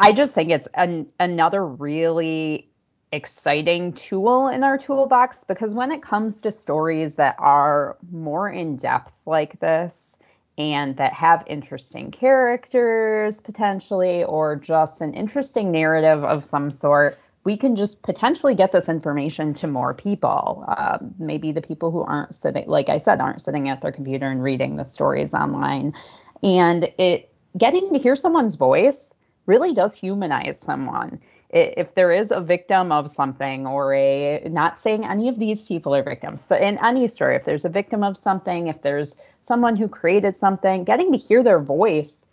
I 0.00 0.12
just 0.12 0.34
think 0.34 0.50
it's 0.50 0.66
an, 0.74 1.06
another 1.20 1.64
really 1.64 2.70
exciting 3.12 3.92
tool 3.92 4.48
in 4.48 4.64
our 4.64 4.78
toolbox 4.78 5.44
because 5.44 5.74
when 5.74 5.92
it 5.92 6.00
comes 6.00 6.40
to 6.40 6.50
stories 6.50 7.16
that 7.16 7.34
are 7.38 7.98
more 8.10 8.48
in 8.48 8.76
depth 8.76 9.12
like 9.26 9.60
this 9.60 10.16
and 10.56 10.96
that 10.96 11.12
have 11.12 11.44
interesting 11.46 12.10
characters 12.10 13.42
potentially 13.42 14.24
or 14.24 14.56
just 14.56 15.02
an 15.02 15.12
interesting 15.12 15.70
narrative 15.70 16.24
of 16.24 16.46
some 16.46 16.70
sort 16.70 17.18
we 17.44 17.56
can 17.56 17.74
just 17.74 18.02
potentially 18.02 18.54
get 18.54 18.72
this 18.72 18.88
information 18.88 19.54
to 19.54 19.66
more 19.66 19.94
people. 19.94 20.62
Uh, 20.68 20.98
maybe 21.18 21.52
the 21.52 21.62
people 21.62 21.90
who 21.90 22.02
aren't 22.02 22.34
sitting, 22.34 22.66
like 22.66 22.90
I 22.90 22.98
said, 22.98 23.18
aren't 23.18 23.40
sitting 23.40 23.68
at 23.70 23.80
their 23.80 23.92
computer 23.92 24.30
and 24.30 24.42
reading 24.42 24.76
the 24.76 24.84
stories 24.84 25.32
online. 25.32 25.94
And 26.42 26.92
it 26.98 27.32
getting 27.58 27.92
to 27.92 27.98
hear 27.98 28.16
someone's 28.16 28.54
voice 28.54 29.12
really 29.46 29.74
does 29.74 29.94
humanize 29.94 30.60
someone. 30.60 31.20
If 31.50 31.94
there 31.94 32.12
is 32.12 32.30
a 32.30 32.40
victim 32.40 32.92
of 32.92 33.10
something, 33.10 33.66
or 33.66 33.92
a 33.92 34.48
not 34.48 34.78
saying 34.78 35.04
any 35.04 35.28
of 35.28 35.40
these 35.40 35.64
people 35.64 35.92
are 35.94 36.02
victims, 36.02 36.46
but 36.48 36.62
in 36.62 36.78
any 36.78 37.08
story, 37.08 37.34
if 37.34 37.44
there's 37.44 37.64
a 37.64 37.68
victim 37.68 38.04
of 38.04 38.16
something, 38.16 38.68
if 38.68 38.82
there's 38.82 39.16
someone 39.42 39.74
who 39.74 39.88
created 39.88 40.36
something, 40.36 40.84
getting 40.84 41.10
to 41.10 41.18
hear 41.18 41.42
their 41.42 41.58
voice 41.58 42.28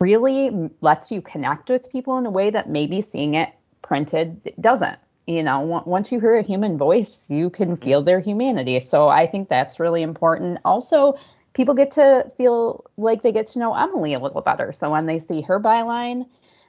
really 0.00 0.70
lets 0.80 1.10
you 1.10 1.20
connect 1.20 1.68
with 1.68 1.90
people 1.90 2.16
in 2.16 2.24
a 2.24 2.30
way 2.30 2.48
that 2.50 2.70
maybe 2.70 3.02
seeing 3.02 3.34
it 3.34 3.50
printed 3.82 4.52
doesn't 4.60 4.98
you 5.26 5.42
know 5.42 5.82
once 5.86 6.10
you 6.10 6.20
hear 6.20 6.36
a 6.36 6.42
human 6.42 6.76
voice 6.76 7.26
you 7.30 7.48
can 7.50 7.72
mm-hmm. 7.72 7.84
feel 7.84 8.02
their 8.02 8.20
humanity 8.20 8.80
so 8.80 9.08
i 9.08 9.26
think 9.26 9.48
that's 9.48 9.80
really 9.80 10.02
important 10.02 10.58
also 10.64 11.16
people 11.56 11.74
get 11.74 11.90
to 11.92 12.30
feel 12.36 12.84
like 12.98 13.22
they 13.22 13.32
get 13.32 13.46
to 13.48 13.58
know 13.58 13.74
emily 13.74 14.12
a 14.14 14.18
little 14.20 14.42
better. 14.42 14.72
So 14.72 14.90
when 14.90 15.06
they 15.06 15.18
see 15.18 15.40
her 15.42 15.58
byline 15.58 16.26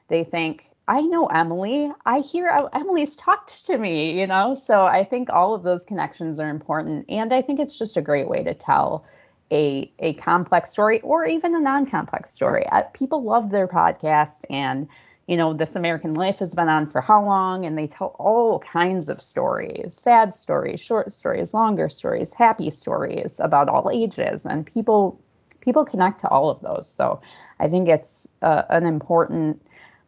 they 0.08 0.24
think 0.24 0.70
i 0.88 1.02
know 1.02 1.28
emily. 1.28 1.92
I 2.06 2.20
hear 2.20 2.48
emily's 2.74 3.16
talked 3.18 3.66
to 3.68 3.78
me 3.78 4.20
you 4.20 4.26
know? 4.26 4.54
So 4.54 4.86
i 4.86 5.04
think 5.04 5.30
all 5.30 5.54
of 5.54 5.64
those 5.64 5.84
connections 5.84 6.40
are 6.40 6.50
important. 6.50 7.06
And 7.10 7.34
i 7.34 7.42
think 7.42 7.60
it's 7.60 7.78
just 7.78 7.98
a 7.98 8.02
great 8.02 8.30
way 8.30 8.44
to 8.44 8.54
tell 8.54 9.06
a, 9.52 9.92
a 10.00 10.14
complex 10.16 10.72
story 10.72 11.00
or 11.02 11.26
even 11.26 11.56
a 11.56 11.60
non-complex 11.60 12.32
story. 12.34 12.66
Uh, 12.68 12.84
people 12.94 13.24
love 13.24 13.50
their 13.50 13.68
podcasts 13.68 14.44
and 14.50 14.88
you 15.28 15.36
know, 15.36 15.54
This 15.54 15.76
American 15.76 16.14
Life 16.14 16.40
has 16.40 16.56
been 16.56 16.70
on 16.70 16.86
for 16.86 17.02
how 17.02 17.24
long? 17.24 17.66
And 17.66 17.78
they 17.78 17.88
tell 17.88 18.16
all 18.18 18.60
kinds 18.60 19.10
of 19.10 19.22
stories 19.22 19.94
sad 19.94 20.34
stories, 20.34 20.80
short 20.80 21.12
stories, 21.12 21.54
longer 21.54 21.90
stories, 21.90 22.34
happy 22.34 22.70
stories 22.70 23.40
about 23.44 23.70
all 23.70 23.92
ages. 23.92 24.46
And 24.46 24.66
people 24.66 25.20
people 25.62 25.86
connect 25.86 26.22
to 26.22 26.30
all 26.30 26.50
of 26.50 26.62
those. 26.62 26.90
So 26.90 27.22
I 27.60 27.68
think 27.68 27.90
it's 27.90 28.28
uh, 28.42 28.64
an 28.70 28.86
important 28.86 29.62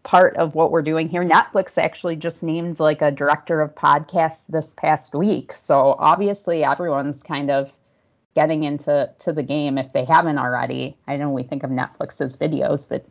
part 0.03 0.37
of 0.37 0.55
what 0.55 0.71
we're 0.71 0.81
doing 0.81 1.09
here. 1.09 1.23
Netflix 1.23 1.77
actually 1.77 2.15
just 2.15 2.41
named 2.41 2.79
like 2.79 3.01
a 3.01 3.11
director 3.11 3.59
of 3.59 3.75
podcasts 3.75 4.47
this 4.47 4.73
past 4.73 5.13
week. 5.13 5.51
So 5.51 5.95
obviously 5.99 6.63
everyone's 6.63 7.21
kind 7.21 7.51
of 7.51 7.73
getting 8.35 8.63
into 8.63 9.11
to 9.19 9.33
the 9.33 9.43
game 9.43 9.77
if 9.77 9.91
they 9.91 10.05
haven't 10.05 10.37
already. 10.37 10.95
I 11.07 11.17
know 11.17 11.29
we 11.29 11.43
think 11.43 11.63
of 11.63 11.71
Netflix 11.71 12.21
as 12.21 12.37
videos, 12.37 12.87
but 12.87 13.05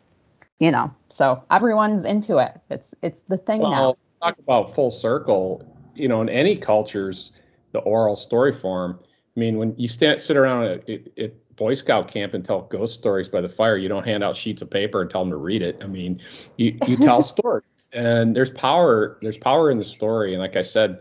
you 0.59 0.71
know 0.71 0.91
so 1.09 1.43
everyone's 1.51 2.05
into 2.05 2.39
it. 2.39 2.61
It's 2.71 2.95
it's 3.03 3.23
the 3.23 3.39
thing 3.39 3.61
well, 3.61 3.71
now 3.71 3.97
talk 4.21 4.39
about 4.39 4.75
full 4.75 4.91
circle. 4.91 5.65
You 5.95 6.09
know 6.09 6.21
in 6.21 6.29
any 6.29 6.57
cultures 6.57 7.33
the 7.73 7.81
oral 7.81 8.17
story 8.17 8.53
form 8.53 8.99
i 9.37 9.41
mean 9.41 9.59
when 9.59 9.75
you 9.77 9.89
stand 9.89 10.21
sit 10.21 10.37
around 10.37 10.65
at, 10.65 10.89
at, 11.19 11.33
boy 11.57 11.75
scout 11.75 12.07
camp 12.07 12.35
and 12.35 12.45
tell 12.45 12.63
ghost 12.63 12.95
stories 12.95 13.29
by 13.29 13.41
the 13.41 13.49
fire 13.49 13.77
you 13.77 13.89
don't 13.89 14.07
hand 14.07 14.23
out 14.23 14.37
sheets 14.37 14.63
of 14.63 14.71
paper 14.71 15.03
and 15.03 15.11
tell 15.11 15.23
them 15.23 15.31
to 15.31 15.37
read 15.37 15.61
it. 15.61 15.77
I 15.83 15.87
mean 15.87 16.21
you 16.57 16.79
you 16.87 16.97
tell 17.09 17.21
stories. 17.21 17.89
And 17.93 18.37
there's 18.37 18.53
power 18.53 19.19
there's 19.23 19.39
power 19.39 19.71
in 19.71 19.79
the 19.79 19.85
story. 19.85 20.35
And 20.35 20.41
like 20.41 20.55
i 20.55 20.63
said 20.63 21.01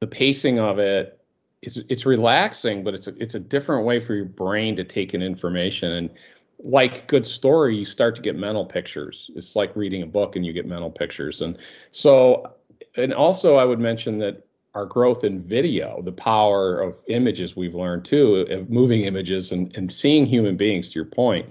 the 0.00 0.06
pacing 0.06 0.58
of 0.58 0.78
it 0.78 1.18
it's 1.62 1.78
it's 1.88 2.04
relaxing 2.04 2.84
but 2.84 2.92
it's 2.92 3.06
a, 3.06 3.14
it's 3.16 3.34
a 3.34 3.40
different 3.40 3.86
way 3.86 3.98
for 3.98 4.12
your 4.14 4.26
brain 4.26 4.76
to 4.76 4.84
take 4.84 5.14
in 5.14 5.22
information. 5.22 5.92
And 5.92 6.10
like 6.58 7.06
good 7.06 7.26
story, 7.26 7.76
you 7.76 7.84
start 7.84 8.16
to 8.16 8.22
get 8.22 8.36
mental 8.36 8.64
pictures. 8.64 9.30
It's 9.34 9.56
like 9.56 9.74
reading 9.76 10.02
a 10.02 10.06
book 10.06 10.36
and 10.36 10.44
you 10.44 10.52
get 10.52 10.66
mental 10.66 10.90
pictures. 10.90 11.40
And 11.40 11.58
so, 11.90 12.54
and 12.96 13.12
also 13.12 13.56
I 13.56 13.64
would 13.64 13.78
mention 13.78 14.18
that 14.20 14.46
our 14.74 14.86
growth 14.86 15.24
in 15.24 15.42
video, 15.42 16.02
the 16.02 16.12
power 16.12 16.80
of 16.80 16.96
images 17.08 17.56
we've 17.56 17.74
learned 17.74 18.04
too, 18.04 18.46
of 18.50 18.68
moving 18.68 19.02
images 19.02 19.52
and, 19.52 19.74
and 19.76 19.90
seeing 19.92 20.26
human 20.26 20.56
beings, 20.56 20.90
to 20.90 20.98
your 20.98 21.06
point. 21.06 21.48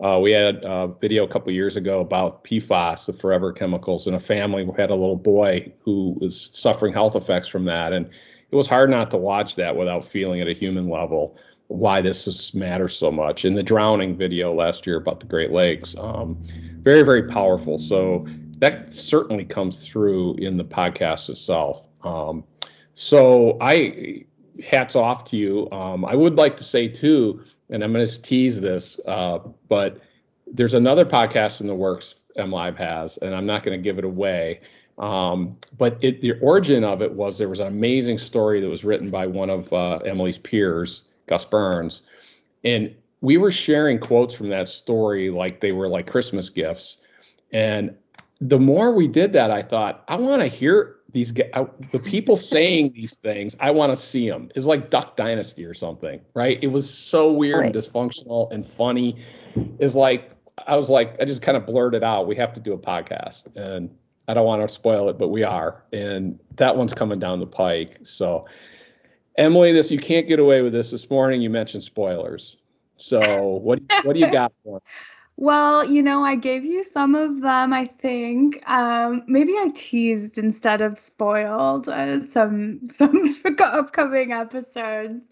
Uh, 0.00 0.18
we 0.18 0.30
had 0.30 0.64
a 0.64 0.88
video 1.00 1.24
a 1.24 1.28
couple 1.28 1.52
years 1.52 1.76
ago 1.76 2.00
about 2.00 2.42
PFAS, 2.44 3.06
the 3.06 3.12
forever 3.12 3.52
chemicals, 3.52 4.06
and 4.06 4.16
a 4.16 4.20
family 4.20 4.64
who 4.64 4.72
had 4.72 4.90
a 4.90 4.94
little 4.94 5.16
boy 5.16 5.70
who 5.80 6.16
was 6.20 6.50
suffering 6.52 6.92
health 6.92 7.16
effects 7.16 7.48
from 7.48 7.64
that. 7.66 7.92
And 7.92 8.06
it 8.06 8.56
was 8.56 8.66
hard 8.66 8.88
not 8.88 9.10
to 9.10 9.16
watch 9.16 9.56
that 9.56 9.76
without 9.76 10.04
feeling 10.04 10.40
at 10.40 10.48
a 10.48 10.54
human 10.54 10.88
level 10.88 11.36
why 11.70 12.00
this 12.00 12.26
is, 12.26 12.52
matters 12.52 12.96
so 12.96 13.12
much. 13.12 13.44
In 13.44 13.54
the 13.54 13.62
drowning 13.62 14.16
video 14.16 14.52
last 14.52 14.86
year 14.86 14.96
about 14.96 15.20
the 15.20 15.26
Great 15.26 15.52
Lakes, 15.52 15.94
um, 15.98 16.36
very 16.82 17.02
very 17.02 17.28
powerful. 17.28 17.78
So 17.78 18.26
that 18.58 18.92
certainly 18.92 19.44
comes 19.44 19.86
through 19.86 20.34
in 20.34 20.56
the 20.56 20.64
podcast 20.64 21.30
itself. 21.30 21.86
Um, 22.02 22.44
so 22.94 23.56
I 23.60 24.24
hats 24.68 24.96
off 24.96 25.24
to 25.26 25.36
you. 25.36 25.68
Um, 25.70 26.04
I 26.04 26.16
would 26.16 26.34
like 26.34 26.56
to 26.56 26.64
say 26.64 26.88
too, 26.88 27.42
and 27.70 27.84
I'm 27.84 27.92
going 27.92 28.06
to 28.06 28.22
tease 28.22 28.60
this, 28.60 28.98
uh, 29.06 29.38
but 29.68 30.02
there's 30.48 30.74
another 30.74 31.04
podcast 31.04 31.60
in 31.60 31.68
the 31.68 31.74
works 31.74 32.16
M 32.36 32.50
Live 32.50 32.76
has, 32.78 33.16
and 33.18 33.32
I'm 33.32 33.46
not 33.46 33.62
going 33.62 33.78
to 33.78 33.82
give 33.82 33.96
it 33.96 34.04
away. 34.04 34.60
Um, 34.98 35.56
but 35.78 35.96
it, 36.02 36.20
the 36.20 36.32
origin 36.40 36.82
of 36.82 37.00
it 37.00 37.12
was 37.12 37.38
there 37.38 37.48
was 37.48 37.60
an 37.60 37.68
amazing 37.68 38.18
story 38.18 38.60
that 38.60 38.68
was 38.68 38.84
written 38.84 39.08
by 39.08 39.26
one 39.26 39.48
of 39.48 39.72
uh, 39.72 39.98
Emily's 39.98 40.36
peers 40.36 41.09
Gus 41.30 41.44
Burns. 41.46 42.02
And 42.64 42.94
we 43.22 43.38
were 43.38 43.50
sharing 43.50 43.98
quotes 43.98 44.34
from 44.34 44.50
that 44.50 44.68
story 44.68 45.30
like 45.30 45.60
they 45.60 45.72
were 45.72 45.88
like 45.88 46.10
Christmas 46.10 46.50
gifts. 46.50 46.98
And 47.52 47.94
the 48.40 48.58
more 48.58 48.92
we 48.92 49.08
did 49.08 49.32
that, 49.32 49.50
I 49.50 49.62
thought, 49.62 50.04
I 50.08 50.16
want 50.16 50.42
to 50.42 50.48
hear 50.48 50.96
these 51.12 51.30
guys, 51.32 51.50
uh, 51.54 51.64
the 51.92 51.98
people 51.98 52.36
saying 52.54 52.92
these 52.94 53.16
things. 53.16 53.56
I 53.60 53.70
want 53.70 53.92
to 53.92 53.96
see 53.96 54.28
them. 54.28 54.50
It's 54.54 54.66
like 54.66 54.90
Duck 54.90 55.16
Dynasty 55.16 55.64
or 55.64 55.74
something, 55.74 56.20
right? 56.34 56.58
It 56.62 56.68
was 56.68 56.92
so 56.92 57.32
weird 57.32 57.60
right. 57.60 57.66
and 57.66 57.74
dysfunctional 57.74 58.50
and 58.52 58.66
funny. 58.66 59.16
It's 59.78 59.94
like, 59.94 60.30
I 60.66 60.76
was 60.76 60.90
like, 60.90 61.16
I 61.20 61.24
just 61.24 61.42
kind 61.42 61.56
of 61.56 61.66
blurted 61.66 62.04
out, 62.04 62.26
we 62.26 62.36
have 62.36 62.52
to 62.54 62.60
do 62.60 62.72
a 62.72 62.78
podcast. 62.78 63.44
And 63.56 63.90
I 64.28 64.34
don't 64.34 64.46
want 64.46 64.66
to 64.66 64.72
spoil 64.72 65.08
it, 65.08 65.18
but 65.18 65.28
we 65.28 65.42
are. 65.42 65.82
And 65.92 66.38
that 66.56 66.76
one's 66.76 66.94
coming 66.94 67.18
down 67.18 67.40
the 67.40 67.46
pike. 67.46 67.98
So 68.02 68.44
Emily, 69.36 69.72
this 69.72 69.90
you 69.90 69.98
can't 69.98 70.26
get 70.26 70.38
away 70.38 70.62
with 70.62 70.72
this. 70.72 70.90
This 70.90 71.08
morning 71.10 71.40
you 71.40 71.50
mentioned 71.50 71.82
spoilers. 71.82 72.56
So 72.96 73.46
what 73.62 73.80
what 74.02 74.14
do 74.14 74.20
you 74.20 74.30
got 74.30 74.52
for? 74.64 74.80
Well, 75.36 75.84
you 75.90 76.02
know, 76.02 76.22
I 76.22 76.36
gave 76.36 76.66
you 76.66 76.84
some 76.84 77.14
of 77.14 77.40
them. 77.40 77.72
I 77.72 77.86
think 77.86 78.62
um, 78.68 79.22
maybe 79.26 79.52
I 79.52 79.70
teased 79.74 80.36
instead 80.36 80.82
of 80.82 80.98
spoiled 80.98 81.88
uh, 81.88 82.20
some 82.20 82.80
some 82.88 83.36
upcoming 83.58 84.32
episodes. 84.32 85.22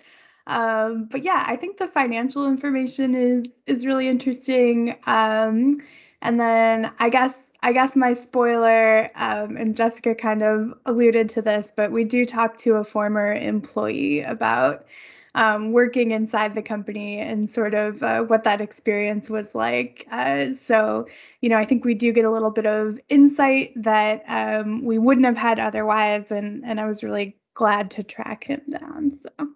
Um, 0.47 1.05
but 1.11 1.23
yeah, 1.23 1.45
I 1.47 1.57
think 1.57 1.77
the 1.77 1.89
financial 1.89 2.49
information 2.49 3.15
is 3.15 3.45
is 3.67 3.85
really 3.85 4.09
interesting. 4.09 4.97
Um, 5.07 5.79
and 6.23 6.41
then 6.41 6.91
I 6.99 7.11
guess 7.11 7.48
I 7.63 7.73
guess 7.73 7.97
my 7.97 8.13
spoiler, 8.13 9.11
um, 9.17 9.57
and 9.57 9.77
Jessica 9.77 10.15
kind 10.15 10.43
of 10.43 10.75
alluded 10.87 11.29
to 11.31 11.43
this, 11.43 11.73
but 11.75 11.91
we 11.91 12.05
do 12.05 12.25
talk 12.25 12.57
to 12.59 12.77
a 12.77 12.85
former 12.85 13.33
employee 13.33 14.21
about 14.21 14.87
um, 15.35 15.73
working 15.73 16.13
inside 16.13 16.55
the 16.55 16.63
company 16.63 17.19
and 17.19 17.51
sort 17.51 17.75
of 17.75 18.03
uh, 18.03 18.23
what 18.23 18.45
that 18.45 18.61
experience 18.61 19.29
was 19.29 19.57
like. 19.57 20.07
Uh, 20.11 20.53
so, 20.55 21.07
you 21.41 21.49
know, 21.49 21.57
I 21.57 21.65
think 21.65 21.85
we 21.85 21.95
do 21.95 22.13
get 22.13 22.25
a 22.25 22.31
little 22.31 22.51
bit 22.51 22.67
of 22.67 23.01
insight 23.09 23.73
that 23.77 24.23
um, 24.29 24.85
we 24.85 24.99
wouldn't 24.99 25.27
have 25.27 25.37
had 25.37 25.59
otherwise, 25.59 26.31
and 26.31 26.65
and 26.65 26.81
I 26.81 26.87
was 26.87 27.03
really 27.03 27.37
glad 27.55 27.91
to 27.93 28.05
track 28.05 28.45
him 28.45 28.63
down. 28.71 29.19
So, 29.21 29.49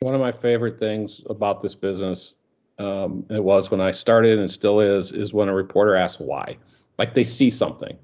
one 0.00 0.14
of 0.14 0.20
my 0.20 0.32
favorite 0.32 0.78
things 0.78 1.22
about 1.30 1.62
this 1.62 1.76
business, 1.76 2.34
um, 2.80 3.24
it 3.30 3.42
was 3.42 3.70
when 3.70 3.80
I 3.80 3.92
started 3.92 4.40
and 4.40 4.50
still 4.50 4.80
is, 4.80 5.12
is 5.12 5.32
when 5.32 5.48
a 5.48 5.54
reporter 5.54 5.94
asks 5.94 6.20
why 6.20 6.56
like 7.02 7.14
they 7.14 7.24
see 7.24 7.50
something. 7.50 7.98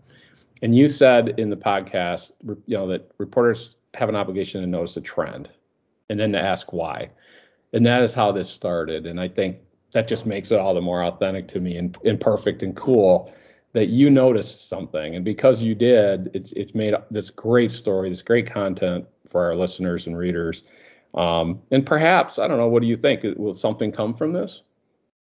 And 0.60 0.74
you 0.74 0.88
said 0.88 1.38
in 1.38 1.50
the 1.50 1.56
podcast, 1.56 2.32
you 2.66 2.76
know, 2.76 2.88
that 2.88 3.08
reporters 3.18 3.76
have 3.94 4.08
an 4.08 4.16
obligation 4.16 4.60
to 4.60 4.66
notice 4.66 4.96
a 4.96 5.00
trend 5.00 5.48
and 6.10 6.18
then 6.18 6.32
to 6.32 6.40
ask 6.40 6.72
why. 6.72 7.08
And 7.72 7.86
that 7.86 8.02
is 8.02 8.12
how 8.12 8.32
this 8.32 8.50
started. 8.50 9.06
And 9.06 9.20
I 9.20 9.28
think 9.28 9.58
that 9.92 10.08
just 10.08 10.26
makes 10.26 10.50
it 10.50 10.58
all 10.58 10.74
the 10.74 10.80
more 10.80 11.04
authentic 11.04 11.46
to 11.48 11.60
me 11.60 11.76
and, 11.76 11.96
and 12.04 12.18
perfect 12.18 12.64
and 12.64 12.74
cool 12.74 13.32
that 13.72 13.86
you 13.86 14.10
noticed 14.10 14.68
something. 14.68 15.14
And 15.14 15.24
because 15.24 15.62
you 15.62 15.76
did, 15.76 16.28
it's 16.34 16.50
it's 16.54 16.74
made 16.74 16.94
this 17.08 17.30
great 17.30 17.70
story, 17.70 18.08
this 18.08 18.22
great 18.22 18.50
content 18.50 19.06
for 19.28 19.44
our 19.44 19.54
listeners 19.54 20.08
and 20.08 20.18
readers. 20.18 20.64
Um, 21.14 21.62
and 21.70 21.86
perhaps, 21.86 22.40
I 22.40 22.48
don't 22.48 22.58
know, 22.58 22.66
what 22.66 22.82
do 22.82 22.88
you 22.88 22.96
think? 22.96 23.22
Will 23.36 23.54
something 23.54 23.92
come 23.92 24.12
from 24.12 24.32
this? 24.32 24.64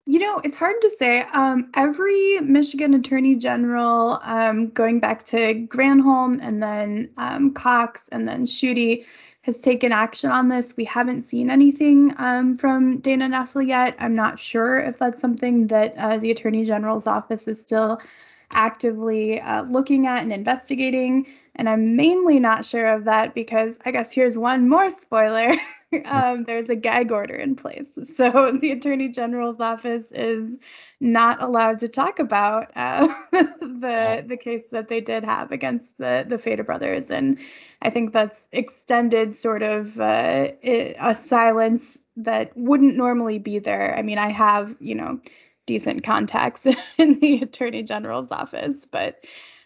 You 0.10 0.18
know, 0.18 0.42
it's 0.44 0.58
hard 0.58 0.82
to 0.82 0.90
say. 0.90 1.22
Um, 1.34 1.70
every 1.76 2.40
Michigan 2.40 2.96
Attorney 2.96 3.36
General, 3.36 4.20
um, 4.24 4.70
going 4.70 5.00
back 5.00 5.24
to 5.26 5.68
Granholm 5.68 6.40
and 6.42 6.64
then 6.64 7.12
um, 7.18 7.54
Cox 7.54 8.10
and 8.12 8.28
then 8.28 8.48
Schuette, 8.48 9.06
has 9.42 9.60
taken 9.60 9.92
action 9.92 10.32
on 10.32 10.48
this. 10.48 10.76
We 10.76 10.86
haven't 10.86 11.28
seen 11.30 11.52
anything 11.52 12.16
um, 12.18 12.58
from 12.58 12.98
Dana 13.02 13.30
Nessel 13.30 13.68
yet. 13.68 13.96
I'm 14.00 14.16
not 14.16 14.40
sure 14.40 14.80
if 14.80 14.98
that's 14.98 15.22
something 15.22 15.68
that 15.68 15.94
uh, 15.96 16.18
the 16.18 16.32
Attorney 16.32 16.66
General's 16.66 17.06
office 17.06 17.48
is 17.48 17.62
still 17.62 18.02
actively 18.50 19.40
uh, 19.42 19.62
looking 19.66 20.08
at 20.08 20.24
and 20.24 20.34
investigating. 20.34 21.28
And 21.54 21.70
I'm 21.70 21.96
mainly 21.96 22.40
not 22.40 22.66
sure 22.66 22.88
of 22.88 23.04
that 23.04 23.36
because 23.36 23.78
I 23.86 23.92
guess 23.92 24.12
here's 24.12 24.40
one 24.40 24.68
more 24.70 24.90
spoiler. 24.90 25.54
um, 26.06 26.44
there's 26.44 26.70
a 26.70 26.76
gag 26.76 27.12
order 27.12 27.36
in 27.36 27.56
place. 27.56 27.98
So 28.16 28.58
the 28.60 28.72
Attorney 28.72 29.10
General's 29.10 29.60
office 29.62 30.06
is 30.12 30.58
not 31.00 31.42
allowed 31.42 31.80
to 31.80 31.88
talk 31.88 32.20
about 32.20 32.72
uh, 32.76 33.08
the 33.32 34.24
the 34.28 34.38
case 34.38 34.64
that 34.72 34.90
they 34.90 35.00
did 35.00 35.24
have 35.24 35.52
against 35.52 35.98
the 35.98 36.26
the 36.28 36.38
Fata 36.38 36.64
brothers, 36.64 37.10
and 37.10 37.40
I 37.82 37.90
think 37.90 38.12
that's 38.12 38.48
extended 38.52 39.36
sort 39.36 39.64
of 39.64 40.00
uh, 40.00 40.50
a 40.64 41.16
silence 41.16 42.00
that 42.18 42.52
wouldn't 42.58 42.98
normally 42.98 43.40
be 43.40 43.60
there. 43.60 43.98
I 43.98 44.02
mean, 44.02 44.18
I 44.18 44.30
have 44.30 44.76
you 44.80 44.96
know 44.96 45.20
decent 45.66 46.04
contacts 46.04 46.66
in 46.98 47.20
the 47.20 47.42
Attorney 47.42 47.84
General's 47.84 48.32
office, 48.32 48.86
but 48.86 49.24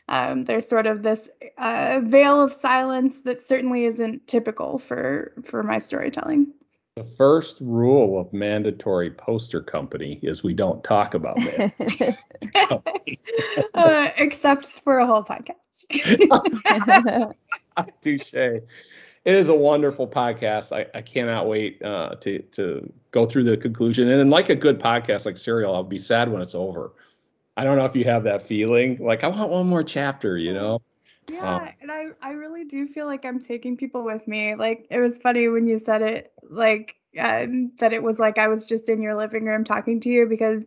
um, 0.09 0.43
there's 0.43 0.67
sort 0.67 0.85
of 0.85 1.03
this 1.03 1.29
uh, 1.57 2.01
veil 2.03 2.41
of 2.41 2.53
silence 2.53 3.19
that 3.21 3.41
certainly 3.41 3.85
isn't 3.85 4.27
typical 4.27 4.79
for 4.79 5.33
for 5.43 5.63
my 5.63 5.79
storytelling. 5.79 6.47
The 6.95 7.03
first 7.03 7.57
rule 7.61 8.19
of 8.19 8.31
mandatory 8.33 9.09
poster 9.09 9.61
company 9.61 10.19
is 10.21 10.43
we 10.43 10.53
don't 10.53 10.83
talk 10.83 11.15
about 11.15 11.37
it. 11.39 12.17
uh, 13.73 14.09
except 14.17 14.81
for 14.83 14.99
a 14.99 15.07
whole 15.07 15.23
podcast. 15.23 15.55
Touche. 18.01 18.33
It 18.33 19.35
is 19.35 19.47
a 19.49 19.55
wonderful 19.55 20.07
podcast. 20.07 20.75
I, 20.75 20.85
I 20.95 21.01
cannot 21.01 21.47
wait 21.47 21.81
uh, 21.81 22.15
to 22.15 22.39
to 22.39 22.91
go 23.11 23.25
through 23.25 23.45
the 23.45 23.57
conclusion. 23.57 24.09
And 24.09 24.29
like 24.29 24.49
a 24.49 24.55
good 24.55 24.79
podcast 24.79 25.25
like 25.25 25.37
Serial, 25.37 25.73
I'll 25.73 25.83
be 25.83 25.97
sad 25.97 26.29
when 26.29 26.41
it's 26.41 26.55
over 26.55 26.91
I 27.57 27.63
don't 27.63 27.77
know 27.77 27.85
if 27.85 27.95
you 27.95 28.05
have 28.05 28.23
that 28.23 28.41
feeling. 28.43 28.97
Like 28.97 29.23
I 29.23 29.27
want 29.27 29.49
one 29.51 29.67
more 29.67 29.83
chapter, 29.83 30.37
you 30.37 30.53
know. 30.53 30.79
Yeah, 31.27 31.55
um, 31.55 31.69
and 31.81 31.91
I 31.91 32.07
I 32.21 32.31
really 32.31 32.65
do 32.65 32.85
feel 32.85 33.05
like 33.05 33.25
I'm 33.25 33.39
taking 33.39 33.77
people 33.77 34.03
with 34.03 34.27
me. 34.27 34.55
Like 34.55 34.87
it 34.89 34.99
was 34.99 35.19
funny 35.19 35.47
when 35.47 35.67
you 35.67 35.79
said 35.79 36.01
it, 36.01 36.33
like 36.43 36.95
um, 37.17 37.71
that 37.79 37.93
it 37.93 38.03
was 38.03 38.19
like 38.19 38.37
I 38.37 38.47
was 38.47 38.65
just 38.65 38.89
in 38.89 39.01
your 39.01 39.15
living 39.15 39.45
room 39.45 39.63
talking 39.63 39.99
to 40.01 40.09
you 40.09 40.25
because 40.27 40.63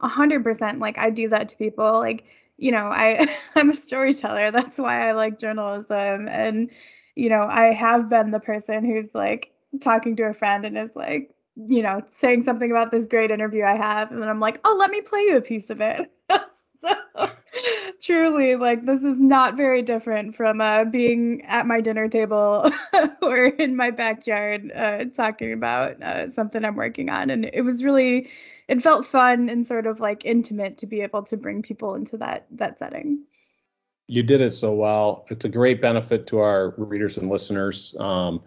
a 0.00 0.08
hundred 0.08 0.42
percent 0.42 0.80
like 0.80 0.98
I 0.98 1.10
do 1.10 1.28
that 1.28 1.48
to 1.50 1.56
people. 1.56 1.92
Like 1.92 2.24
you 2.58 2.72
know 2.72 2.86
I 2.88 3.28
I'm 3.54 3.70
a 3.70 3.74
storyteller. 3.74 4.50
That's 4.50 4.78
why 4.78 5.08
I 5.08 5.12
like 5.12 5.38
journalism, 5.38 6.28
and 6.28 6.70
you 7.14 7.28
know 7.28 7.42
I 7.42 7.72
have 7.72 8.08
been 8.08 8.30
the 8.30 8.40
person 8.40 8.84
who's 8.84 9.14
like 9.14 9.52
talking 9.80 10.16
to 10.16 10.24
a 10.24 10.34
friend 10.34 10.64
and 10.64 10.76
is 10.76 10.96
like 10.96 11.34
you 11.56 11.82
know 11.82 12.02
saying 12.08 12.42
something 12.42 12.70
about 12.70 12.90
this 12.90 13.06
great 13.06 13.30
interview 13.30 13.64
I 13.64 13.76
have, 13.76 14.10
and 14.10 14.20
then 14.20 14.28
I'm 14.28 14.40
like, 14.40 14.60
oh, 14.64 14.76
let 14.78 14.90
me 14.90 15.02
play 15.02 15.20
you 15.22 15.36
a 15.36 15.40
piece 15.42 15.70
of 15.70 15.80
it. 15.80 16.10
so 16.80 16.94
truly 18.00 18.56
like 18.56 18.86
this 18.86 19.02
is 19.02 19.20
not 19.20 19.56
very 19.56 19.82
different 19.82 20.34
from 20.34 20.60
uh, 20.60 20.84
being 20.84 21.42
at 21.44 21.66
my 21.66 21.80
dinner 21.80 22.08
table 22.08 22.70
or 23.22 23.46
in 23.46 23.76
my 23.76 23.90
backyard 23.90 24.70
uh, 24.74 25.04
talking 25.06 25.52
about 25.52 26.02
uh, 26.02 26.28
something 26.28 26.64
i'm 26.64 26.76
working 26.76 27.10
on. 27.10 27.30
And 27.30 27.50
it 27.52 27.62
was 27.62 27.84
really 27.84 28.30
it 28.68 28.82
felt 28.82 29.04
fun 29.04 29.48
and 29.48 29.66
sort 29.66 29.86
of 29.86 29.98
like 29.98 30.24
intimate 30.24 30.78
to 30.78 30.86
be 30.86 31.00
able 31.00 31.24
to 31.24 31.36
bring 31.36 31.60
people 31.60 31.94
into 31.94 32.16
that 32.18 32.46
that 32.52 32.78
setting. 32.78 33.24
You 34.06 34.22
did 34.22 34.40
it 34.40 34.54
so 34.54 34.72
well. 34.72 35.24
It's 35.28 35.44
a 35.44 35.48
great 35.48 35.80
benefit 35.80 36.26
to 36.28 36.38
our 36.38 36.74
readers 36.76 37.16
and 37.16 37.30
listeners. 37.30 37.94
Um, 37.98 38.42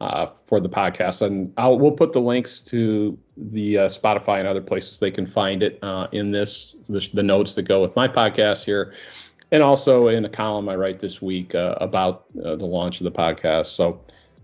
uh, 0.00 0.26
for 0.46 0.60
the 0.60 0.68
podcast. 0.68 1.22
And 1.22 1.52
I'll, 1.56 1.78
we'll 1.78 1.92
put 1.92 2.12
the 2.12 2.20
links 2.20 2.60
to 2.60 3.18
the 3.36 3.78
uh, 3.78 3.88
Spotify 3.88 4.38
and 4.38 4.48
other 4.48 4.60
places 4.60 4.98
they 4.98 5.10
can 5.10 5.26
find 5.26 5.62
it 5.62 5.78
uh, 5.82 6.06
in 6.12 6.30
this, 6.30 6.76
this, 6.88 7.08
the 7.08 7.22
notes 7.22 7.54
that 7.54 7.62
go 7.62 7.80
with 7.80 7.94
my 7.96 8.08
podcast 8.08 8.64
here, 8.64 8.94
and 9.52 9.62
also 9.62 10.08
in 10.08 10.24
a 10.24 10.28
column 10.28 10.68
I 10.68 10.76
write 10.76 11.00
this 11.00 11.22
week 11.22 11.54
uh, 11.54 11.76
about 11.80 12.26
uh, 12.44 12.56
the 12.56 12.66
launch 12.66 13.00
of 13.00 13.04
the 13.04 13.10
podcast. 13.10 13.66
So 13.66 14.00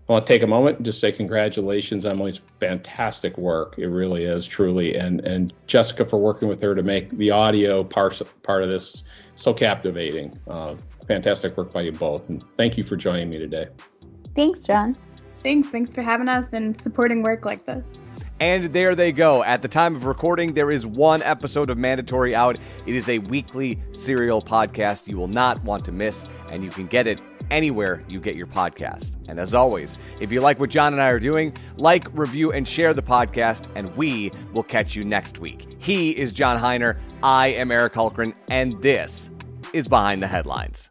I 0.07 0.11
want 0.11 0.27
to 0.27 0.33
take 0.33 0.43
a 0.43 0.47
moment 0.47 0.77
and 0.77 0.85
just 0.85 0.99
say 0.99 1.11
congratulations, 1.11 2.05
Emily's 2.05 2.41
fantastic 2.59 3.37
work. 3.37 3.75
It 3.77 3.87
really 3.87 4.25
is 4.25 4.45
truly, 4.45 4.95
and 4.95 5.21
and 5.21 5.53
Jessica 5.67 6.05
for 6.05 6.17
working 6.17 6.49
with 6.49 6.61
her 6.61 6.75
to 6.75 6.83
make 6.83 7.09
the 7.11 7.31
audio 7.31 7.83
part 7.83 8.21
part 8.43 8.63
of 8.63 8.69
this 8.69 9.03
so 9.35 9.53
captivating. 9.53 10.37
Uh, 10.47 10.75
fantastic 11.07 11.55
work 11.57 11.71
by 11.71 11.81
you 11.81 11.93
both, 11.93 12.27
and 12.27 12.43
thank 12.57 12.77
you 12.77 12.83
for 12.83 12.97
joining 12.97 13.29
me 13.29 13.37
today. 13.37 13.67
Thanks, 14.35 14.63
John. 14.63 14.97
Thanks. 15.43 15.67
Thanks 15.67 15.93
for 15.93 16.01
having 16.01 16.29
us 16.29 16.53
and 16.53 16.75
supporting 16.79 17.21
work 17.21 17.45
like 17.45 17.65
this. 17.65 17.85
And 18.39 18.73
there 18.73 18.95
they 18.95 19.11
go. 19.11 19.43
At 19.43 19.61
the 19.61 19.67
time 19.67 19.95
of 19.95 20.05
recording, 20.05 20.53
there 20.53 20.71
is 20.71 20.85
one 20.85 21.21
episode 21.21 21.69
of 21.69 21.77
Mandatory 21.77 22.33
out. 22.33 22.59
It 22.85 22.95
is 22.95 23.07
a 23.07 23.19
weekly 23.19 23.79
serial 23.91 24.41
podcast 24.41 25.07
you 25.07 25.17
will 25.17 25.27
not 25.27 25.63
want 25.63 25.85
to 25.85 25.91
miss, 25.91 26.25
and 26.49 26.63
you 26.63 26.69
can 26.69 26.87
get 26.87 27.07
it 27.07 27.21
anywhere 27.51 28.03
you 28.09 28.19
get 28.19 28.35
your 28.35 28.47
podcast. 28.47 29.17
And 29.29 29.39
as 29.39 29.53
always, 29.53 29.99
if 30.19 30.31
you 30.31 30.41
like 30.41 30.59
what 30.59 30.69
John 30.69 30.93
and 30.93 31.01
I 31.01 31.09
are 31.09 31.19
doing, 31.19 31.55
like, 31.77 32.07
review, 32.17 32.51
and 32.51 32.67
share 32.67 32.93
the 32.93 33.03
podcast, 33.03 33.67
and 33.75 33.95
we 33.95 34.31
will 34.53 34.63
catch 34.63 34.95
you 34.95 35.03
next 35.03 35.39
week. 35.39 35.75
He 35.77 36.11
is 36.11 36.33
John 36.33 36.57
Hiner. 36.59 36.97
I 37.21 37.49
am 37.49 37.71
Eric 37.71 37.93
Hultgren, 37.93 38.33
and 38.49 38.73
this 38.81 39.29
is 39.73 39.87
Behind 39.87 40.21
the 40.21 40.27
Headlines. 40.27 40.89